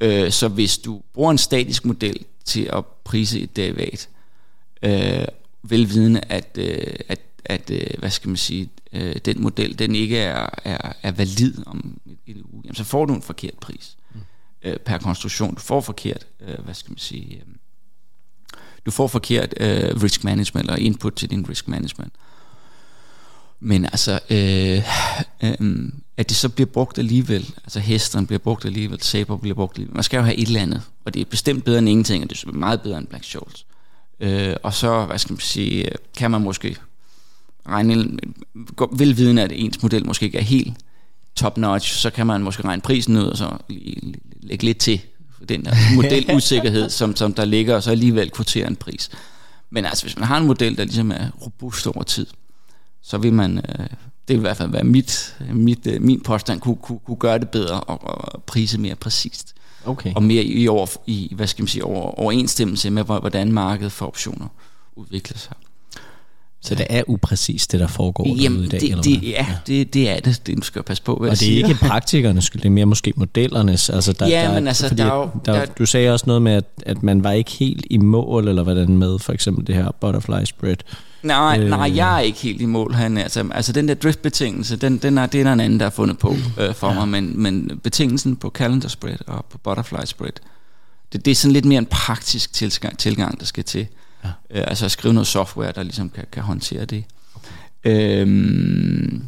[0.00, 4.08] Øh, så hvis du bruger en statisk model til at prise et derivat,
[4.82, 5.24] øh,
[5.62, 10.18] velvidende, at, øh, at, at øh, hvad skal man sige, øh, den model, den ikke
[10.18, 13.96] er, er, er valid om en uge, jamen, så får du en forkert pris
[14.62, 15.54] øh, per konstruktion.
[15.54, 17.54] Du får forkert, øh, hvad skal man sige, øh,
[18.86, 22.12] du får forkert øh, risk management, eller input til din risk management.
[23.60, 24.82] Men altså, øh,
[25.42, 29.76] øh, at det så bliver brugt alligevel, altså hesteren bliver brugt alligevel, Saber bliver brugt
[29.76, 29.94] alligevel.
[29.94, 32.30] Man skal jo have et eller andet, og det er bestemt bedre end ingenting, og
[32.30, 33.66] det er meget bedre end Black Scholes.
[34.20, 36.76] Øh, og så, hvad skal man sige, øh, kan man måske
[37.68, 38.18] regne,
[38.92, 40.74] velvidende at ens model måske ikke er helt
[41.38, 43.50] top notch, så kan man måske regne prisen ud, og så
[44.40, 45.00] lægge lidt til
[45.48, 49.10] den der modelusikkerhed, som, som der ligger, og så alligevel kvotere en pris.
[49.70, 52.26] Men altså, hvis man har en model, der ligesom er robust over tid,
[53.02, 53.88] så vil man, øh, det
[54.28, 57.48] vil i hvert fald være mit, mit, øh, min påstand, kunne, kunne, kunne gøre det
[57.48, 59.54] bedre og, og prise mere præcist.
[59.84, 60.12] Okay.
[60.14, 64.06] Og mere i, over, i hvad skal man sige, over, overensstemmelse med, hvordan markedet for
[64.06, 64.48] optioner
[64.96, 65.54] udvikler sig.
[66.60, 68.80] Så det er upræcist, det der foregår Jamen, i dag?
[68.80, 70.46] Det, eller det, ja, ja, det, det er det.
[70.46, 72.86] Det skal jeg passe på, hvad Og det er ikke praktikernes skyld, det er mere
[72.86, 73.90] måske modellernes.
[73.90, 76.52] Altså, der, ja, der, men altså, der, der, der, der, Du sagde også noget med,
[76.52, 79.90] at, at man var ikke helt i mål, eller hvordan med for eksempel det her
[80.00, 80.76] butterfly spread.
[81.22, 82.94] Nej, øh, nej, jeg er ikke helt i mål.
[82.94, 85.86] Han, altså, altså den der driftbetingelse, den, den er, det er der en anden, der
[85.86, 86.94] har fundet på øh, for ja.
[86.94, 90.32] mig, men, men betingelsen på calendar spread og på butterfly spread,
[91.12, 93.86] det, det er sådan lidt mere en praktisk tilgang, tilgang der skal til.
[94.24, 94.28] Ja.
[94.28, 97.04] Øh, altså at skrive noget software, der ligesom kan, kan håndtere det.
[97.34, 98.20] Okay.
[98.20, 99.22] Øhm,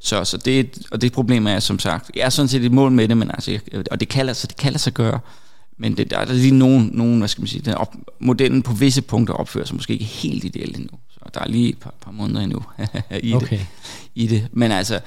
[0.00, 2.92] så, så det, og det problem er som sagt, jeg er sådan set i mål
[2.92, 3.58] med det, men altså,
[3.90, 5.20] og det kan, altså, det kan lade sig gøre,
[5.78, 8.72] men det, der er lige nogen, nogen hvad skal man sige, den op, modellen på
[8.72, 10.98] visse punkter opfører sig måske ikke helt ideelt endnu.
[11.10, 12.62] Så der er lige et par, par måneder endnu
[13.22, 13.58] i, okay.
[13.58, 13.66] det,
[14.14, 14.48] i det.
[14.52, 15.00] Men altså,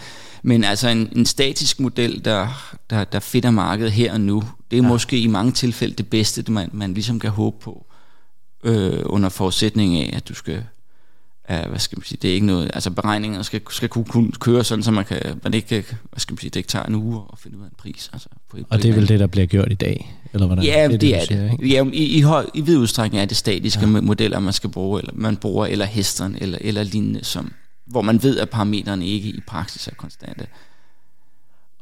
[0.43, 4.79] men altså en, en statisk model, der, der, der fitter markedet her og nu, det
[4.79, 4.87] er ja.
[4.87, 7.85] måske i mange tilfælde det bedste, det man, man ligesom kan håbe på
[8.63, 10.63] øh, under forudsætning af, at du skal,
[11.49, 14.63] uh, hvad skal man sige, det er ikke noget, altså beregninger skal, skal kunne køre
[14.63, 17.21] sådan, så man, kan, man ikke, hvad skal man sige, det ikke tager en uge
[17.33, 18.09] at finde ud af en pris.
[18.13, 20.15] Altså på, og det er vel det, der bliver gjort i dag?
[20.33, 20.65] Eller hvordan?
[20.65, 21.27] Ja, det, det, er det.
[21.27, 24.01] Siger, ja, i, i, høj, i vid udstrækning er det statiske ja.
[24.01, 27.53] modeller, man skal bruge, eller man bruger, eller hesteren, eller, eller lignende, som,
[27.85, 30.47] hvor man ved, at parametrene ikke i praksis er konstante.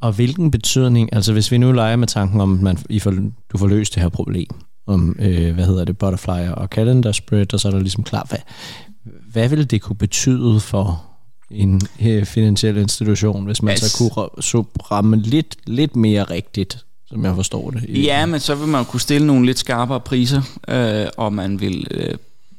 [0.00, 3.14] Og hvilken betydning, altså hvis vi nu leger med tanken om, at man, I får,
[3.52, 4.48] du får løst det her problem,
[4.90, 8.26] om, øh, hvad hedder det, butterfly og calendar spread, og så er der ligesom klar,
[8.28, 8.38] hvad,
[9.32, 11.02] hvad vil det kunne betyde for
[11.50, 16.84] en øh, finansiel institution, hvis man altså, så kunne så ramme lidt, lidt mere rigtigt,
[17.06, 18.04] som jeg forstår det?
[18.04, 21.86] Ja, men så vil man kunne stille nogle lidt skarpere priser, øh, og man vil
[21.90, 22.14] øh,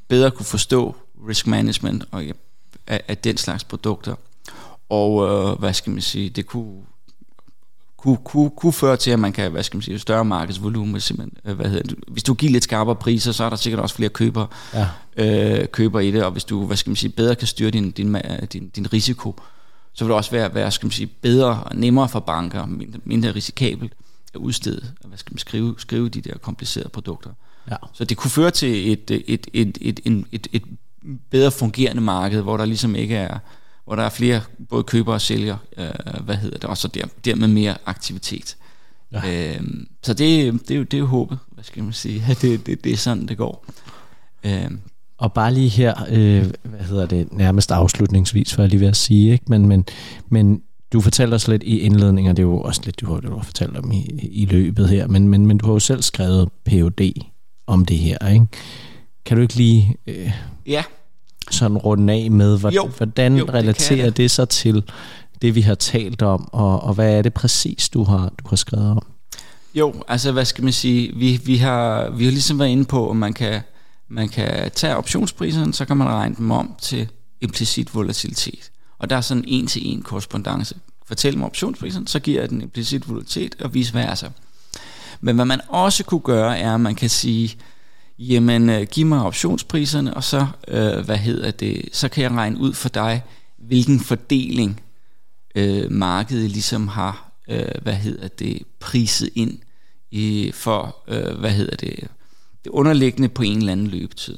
[0.08, 0.96] bedre kunne forstå
[1.28, 2.32] risk management og, ja,
[2.88, 4.16] af, af den slags produkter.
[4.90, 6.82] Og øh, hvad skal man sige, det kunne
[8.02, 11.38] kunne, kunne, kunne føre til, at man kan, hvad skal man sige, større markedsvolumen, simpelthen,
[11.46, 13.96] øh, hvad hedder det, hvis du giver lidt skarpere priser, så er der sikkert også
[13.96, 14.88] flere køber, ja.
[15.18, 17.92] øh, køber i det, og hvis du, hvad skal man sige, bedre kan styre din,
[17.92, 18.18] din,
[18.54, 19.36] din, din risiko,
[19.94, 23.00] så vil det også være, være skal man sige, bedre og nemmere for banker, mindre,
[23.06, 23.94] mindre risikabelt
[24.34, 27.30] at udstede, hvad skal man skrive, skrive de der komplicerede produkter.
[27.72, 27.76] Ja.
[27.94, 30.64] Så det kunne føre til et, et, et, et, et, et, et, et
[31.30, 33.38] bedre fungerende marked, hvor der ligesom ikke er,
[33.86, 37.06] hvor der er flere både køber og sælger, øh, hvad hedder det, og så der,
[37.26, 38.58] dermed mere aktivitet.
[39.12, 39.54] Ja.
[39.56, 39.62] Øh,
[40.04, 42.84] så det, det, er jo, det er jo håbet, hvad skal man sige, det, det,
[42.84, 43.66] det er sådan, det går.
[44.44, 44.72] Øh.
[45.18, 48.98] Og bare lige her, øh, hvad hedder det, nærmest afslutningsvis, for jeg lige ved at
[48.98, 49.46] sige, ikke?
[49.48, 49.86] Men, men,
[50.30, 50.62] men
[50.94, 53.36] du fortalte os lidt i indledningen, og det er jo også lidt, du har, du
[53.36, 56.50] har fortalt om i, i løbet her, men, men, men du har jo selv skrevet
[56.66, 57.12] Ph.D.
[57.68, 58.46] om det her, ikke?
[59.26, 60.32] Kan du ikke lige øh,
[60.66, 60.84] Ja,
[61.52, 64.84] sådan runde af med, hvordan, Jo, hvordan jo, relaterer det, det sig til
[65.42, 68.56] det, vi har talt om, og, og hvad er det præcis, du har, du har
[68.56, 69.06] skrevet om?
[69.74, 73.10] Jo, altså hvad skal man sige, vi, vi, har, vi har ligesom været inde på,
[73.10, 73.62] at man kan,
[74.08, 77.08] man kan tage optionspriserne, så kan man regne dem om til
[77.42, 78.72] implicit volatilitet.
[79.00, 80.76] Og der er sådan en til en korrespondence.
[81.06, 84.28] Fortæl mig optionspriserne, så giver jeg den implicit volatilitet og vice versa.
[85.22, 87.58] Men hvad man også kunne gøre, er, at man kan sige,
[88.30, 92.58] jamen øh, giv mig optionspriserne, og så, øh, hvad hedder det, så kan jeg regne
[92.60, 93.24] ud for dig,
[93.58, 94.82] hvilken fordeling
[95.56, 99.60] øh, markedet ligesom har, øh, hvad hedder det, priset ind
[100.12, 102.08] i, for, øh, hvad hedder det,
[102.64, 104.38] det underliggende på en eller anden løbetid.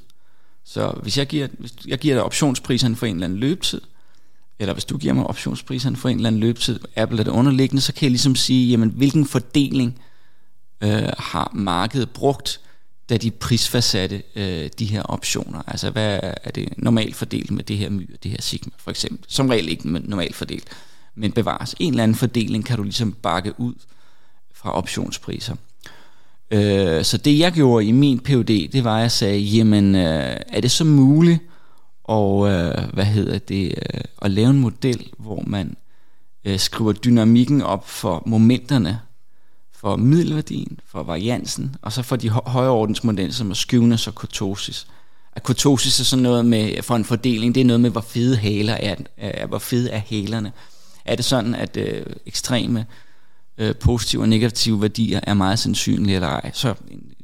[0.66, 3.82] Så hvis jeg giver, hvis jeg giver dig optionspriserne for en eller anden løbetid,
[4.60, 7.82] eller hvis du giver mig optionspriserne for en eller anden løbetid, Apple er det underliggende,
[7.82, 10.02] så kan jeg ligesom sige, jamen hvilken fordeling
[10.82, 12.60] øh, har markedet brugt,
[13.14, 15.61] da de prisfastsatte øh, de her optioner.
[15.68, 18.91] Altså hvad er det normalt fordelt med det her my og det her sigma for
[18.91, 19.26] eksempel.
[19.28, 20.68] Som regel ikke normalt fordelt,
[21.16, 21.76] men bevares.
[21.80, 23.74] En eller anden fordeling kan du ligesom bakke ud
[24.55, 25.55] fra optionspriser.
[26.51, 30.38] Øh, så det jeg gjorde i min PhD, det var at jeg sagde, jamen øh,
[30.47, 31.39] er det så muligt
[32.03, 35.78] og øh, hvad hedder det øh, at lave en model, hvor man
[36.45, 38.99] øh, skriver dynamikken op for momenterne
[39.84, 44.88] for middelværdien, for variansen, og så for de højere ordensmodeller, som er skewness og kurtosis.
[45.36, 48.36] At kurtosis er sådan noget med, for en fordeling, det er noget med, hvor fede
[48.38, 50.52] haler er, er hvor fede er halerne.
[51.06, 52.86] Er det sådan, at øh, ekstreme
[53.58, 56.52] øh, positive og negative værdier er meget sandsynlige eller ej?
[56.54, 56.74] Så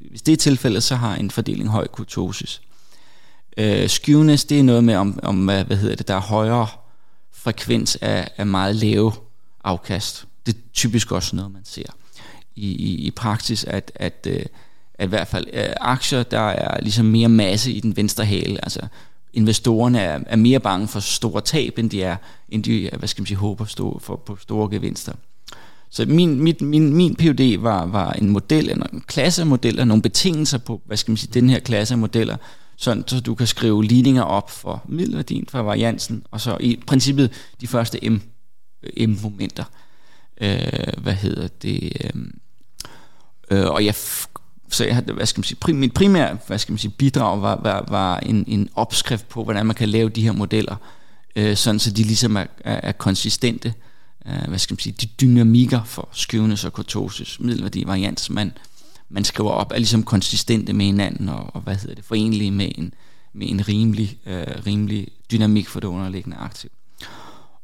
[0.09, 2.61] hvis det er tilfældet, så har en fordeling høj kurtosis.
[3.57, 6.67] Øh, skewness, det er noget med, om, om hvad hedder det, der er højere
[7.31, 9.11] frekvens af, af meget lave
[9.63, 10.25] afkast.
[10.45, 11.83] Det er typisk også noget, man ser
[12.59, 14.47] i, i, i praksis, at, at, at,
[14.93, 18.65] at i hvert fald øh, aktier, der er ligesom mere masse i den venstre hale.
[18.65, 18.87] Altså
[19.33, 22.15] investorerne er, er mere bange for store tab, end de er,
[22.49, 25.13] end de, øh, hvad skal man sige, håber stå for, på store gevinster.
[25.89, 30.01] Så min, mit, min, min PhD var, var en model, en klasse af modeller, nogle
[30.01, 32.37] betingelser på, hvad skal man sige, den her klasse af modeller,
[32.75, 37.31] sådan, så du kan skrive ligninger op for middelværdien, for variansen, og så i princippet
[37.61, 38.21] de første M,
[38.97, 39.63] M-momenter.
[40.41, 41.83] Øh, hvad hedder det?
[42.03, 42.21] Øh,
[43.49, 43.95] øh, og jeg
[44.71, 47.59] så jeg hvad skal man sige, prim, mit primære hvad skal man sige, bidrag var,
[47.63, 50.75] var, var en, en opskrift på, hvordan man kan lave de her modeller,
[51.35, 53.73] øh, sådan så de ligesom er, er, er konsistente.
[54.25, 58.51] Øh, hvad skal man sige, de dynamikker for skewness og kurtosis, middelværdi varians, man,
[59.09, 62.71] man skriver op, er ligesom konsistente med hinanden, og, og hvad hedder det, forenlige med
[62.75, 62.93] en,
[63.33, 66.69] med en rimelig, øh, rimelig dynamik for det underliggende aktiv.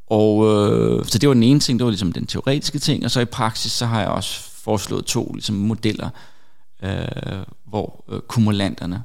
[0.08, 3.12] Og øh, så det var den ene ting, det var ligesom den teoretiske ting, og
[3.12, 6.09] så i praksis, så har jeg også foreslået to ligesom modeller,
[6.84, 9.03] øh, hvor øh, kumulanterne,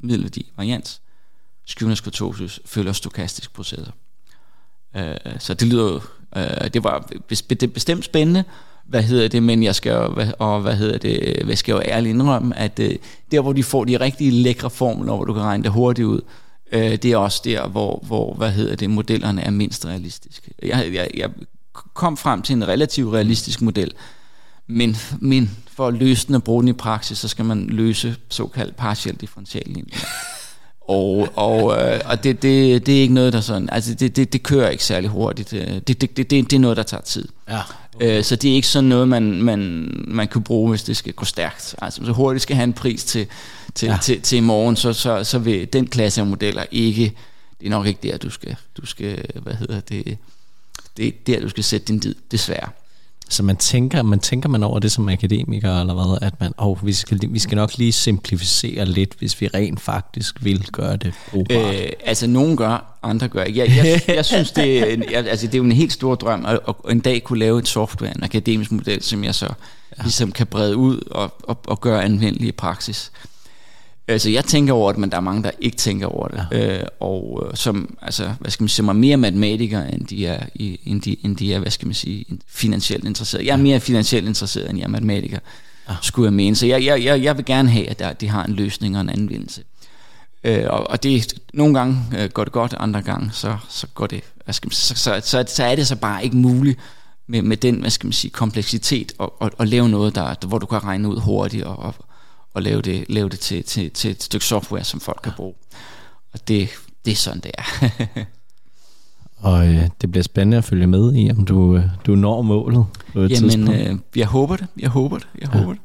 [0.00, 1.00] middelværdi, varians,
[1.66, 2.02] skewness
[2.64, 3.92] følger stokastisk processer.
[4.96, 6.00] Øh, så det lyder
[6.36, 7.10] øh, det var
[7.74, 8.44] bestemt spændende,
[8.86, 11.92] hvad hedder det, men jeg skal jo, og hvad hedder det, hvad skal jeg jo
[11.92, 12.96] ærligt indrømme, at øh,
[13.30, 16.20] der hvor de får de rigtige lækre formler, hvor du kan regne det hurtigt ud,
[16.72, 20.54] øh, det er også der, hvor, hvor hvad hedder det, modellerne er mindst realistiske.
[20.62, 21.30] Jeg, jeg, jeg
[21.94, 23.92] kom frem til en relativt realistisk model,
[24.72, 28.16] men, men for at løse den og bruge den i praksis, så skal man løse
[28.28, 29.92] såkaldt partiel differentialligning.
[30.80, 34.32] og, og, øh, og det, det, det er ikke noget, der sådan, altså det, det,
[34.32, 35.50] det kører ikke særlig hurtigt.
[35.50, 37.28] Det, det, det, det, det er noget, der tager tid.
[37.48, 37.60] Ja.
[37.94, 38.18] Okay.
[38.18, 41.12] Øh, så det er ikke sådan noget, man, man, man kan bruge, hvis det skal
[41.12, 41.74] gå stærkt.
[41.82, 43.26] Altså så hurtigt skal have en pris til,
[43.74, 43.98] til, ja.
[44.02, 47.12] til, til i morgen, så, så, så vil den klasse af modeller ikke,
[47.60, 50.18] det er nok ikke der, du skal, du skal hvad hedder det,
[50.96, 52.68] det er der, du skal sætte din tid, desværre.
[53.32, 56.86] Så man tænker, man tænker man over det som akademiker, eller hvad, at man, oh,
[56.86, 61.14] vi, skal, vi skal nok lige simplificere lidt, hvis vi rent faktisk vil gøre det
[61.30, 61.74] brugbart.
[61.74, 63.60] Øh, altså, nogen gør, andre gør ikke.
[63.60, 66.46] Jeg, jeg, jeg synes, det er, en, altså, det er jo en helt stor drøm,
[66.46, 69.46] at, at en dag kunne lave et software, en akademisk model, som jeg så
[69.98, 70.02] ja.
[70.02, 73.12] ligesom kan brede ud og, og, og gøre anvendelig i praksis.
[74.08, 76.46] Altså jeg tænker over det, men der er mange, der ikke tænker over det.
[76.52, 76.78] Ja.
[76.78, 80.46] Øh, og øh, som, altså, hvad skal man sige, er mere matematikere, end de er,
[80.54, 83.46] i, end de, end de er hvad skal man sige, finansielt interesseret.
[83.46, 85.38] Jeg er mere finansielt interesseret, end jeg er matematiker,
[85.88, 85.94] ja.
[86.02, 86.56] skulle jeg mene.
[86.56, 89.00] Så jeg, jeg, jeg, jeg vil gerne have, at der, de har en løsning og
[89.00, 89.62] en anvendelse.
[90.44, 94.06] Øh, og, og det nogle gange øh, går det godt, andre gange så, så går
[94.06, 96.78] det, hvad skal man sige, så, så, så, så er det så bare ikke muligt
[97.26, 100.58] med, med den, hvad skal man sige, kompleksitet at, at, at lave noget, der, hvor
[100.58, 101.94] du kan regne ud hurtigt og, og
[102.54, 105.54] og lave det, lave det til, til, til et stykke software, som folk kan bruge.
[106.32, 106.68] Og det,
[107.04, 107.88] det er sådan, det er.
[109.38, 112.86] Og øh, det bliver spændende at følge med i, om du, øh, du når målet
[113.12, 113.80] på et Jamen, tidspunkt.
[113.80, 115.58] øh, jeg håber det, jeg håber det, jeg Ja.
[115.58, 115.82] håber det.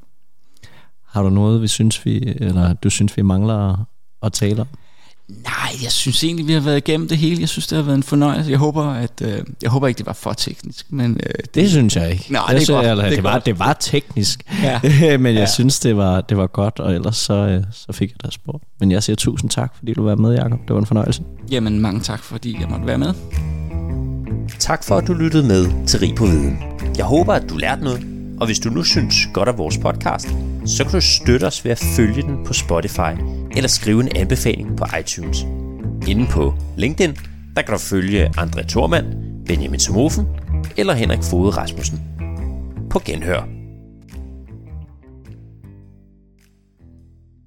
[1.05, 3.80] Har du noget, vi synes, vi, eller du synes, vi mangler at,
[4.24, 4.68] at tale om?
[5.30, 7.42] Nej, jeg synes egentlig, vi har været igennem det hele.
[7.42, 8.52] Jeg synes, det har været en fornøjelse.
[8.52, 11.96] Jeg håber, at, øh, jeg håber ikke, det var for teknisk, men øh, Det synes
[11.96, 12.26] jeg ikke.
[12.30, 12.88] Nej, Jeg det er synes, godt.
[12.88, 13.46] Eller, Det det, var, godt.
[13.46, 14.80] det var teknisk, ja.
[15.18, 15.46] men jeg Ja.
[15.46, 18.64] synes, det var, det var godt, og ellers så, øh, så fik jeg dig spurgt.
[18.80, 20.60] Men jeg siger tusind tak, fordi du var med, Jacob.
[20.68, 21.22] Det var en fornøjelse.
[21.52, 23.14] Jamen, mange tak, fordi jeg måtte være med.
[24.60, 26.58] Tak for, at du lyttede med til Rig på Viden.
[26.98, 28.02] Jeg håber, at du lærte noget,
[28.40, 30.28] og hvis du nu synes godt af vores podcast,
[30.66, 33.14] så kan du støtte os ved at følge den på Spotify
[33.56, 35.46] eller skrive en anbefaling på iTunes.
[36.08, 37.16] Inden på LinkedIn,
[37.56, 39.06] der kan du følge André Thormand,
[39.46, 40.26] Benjamin Somofen
[40.78, 42.00] eller Henrik Fode Rasmussen.
[42.90, 43.57] På genhør.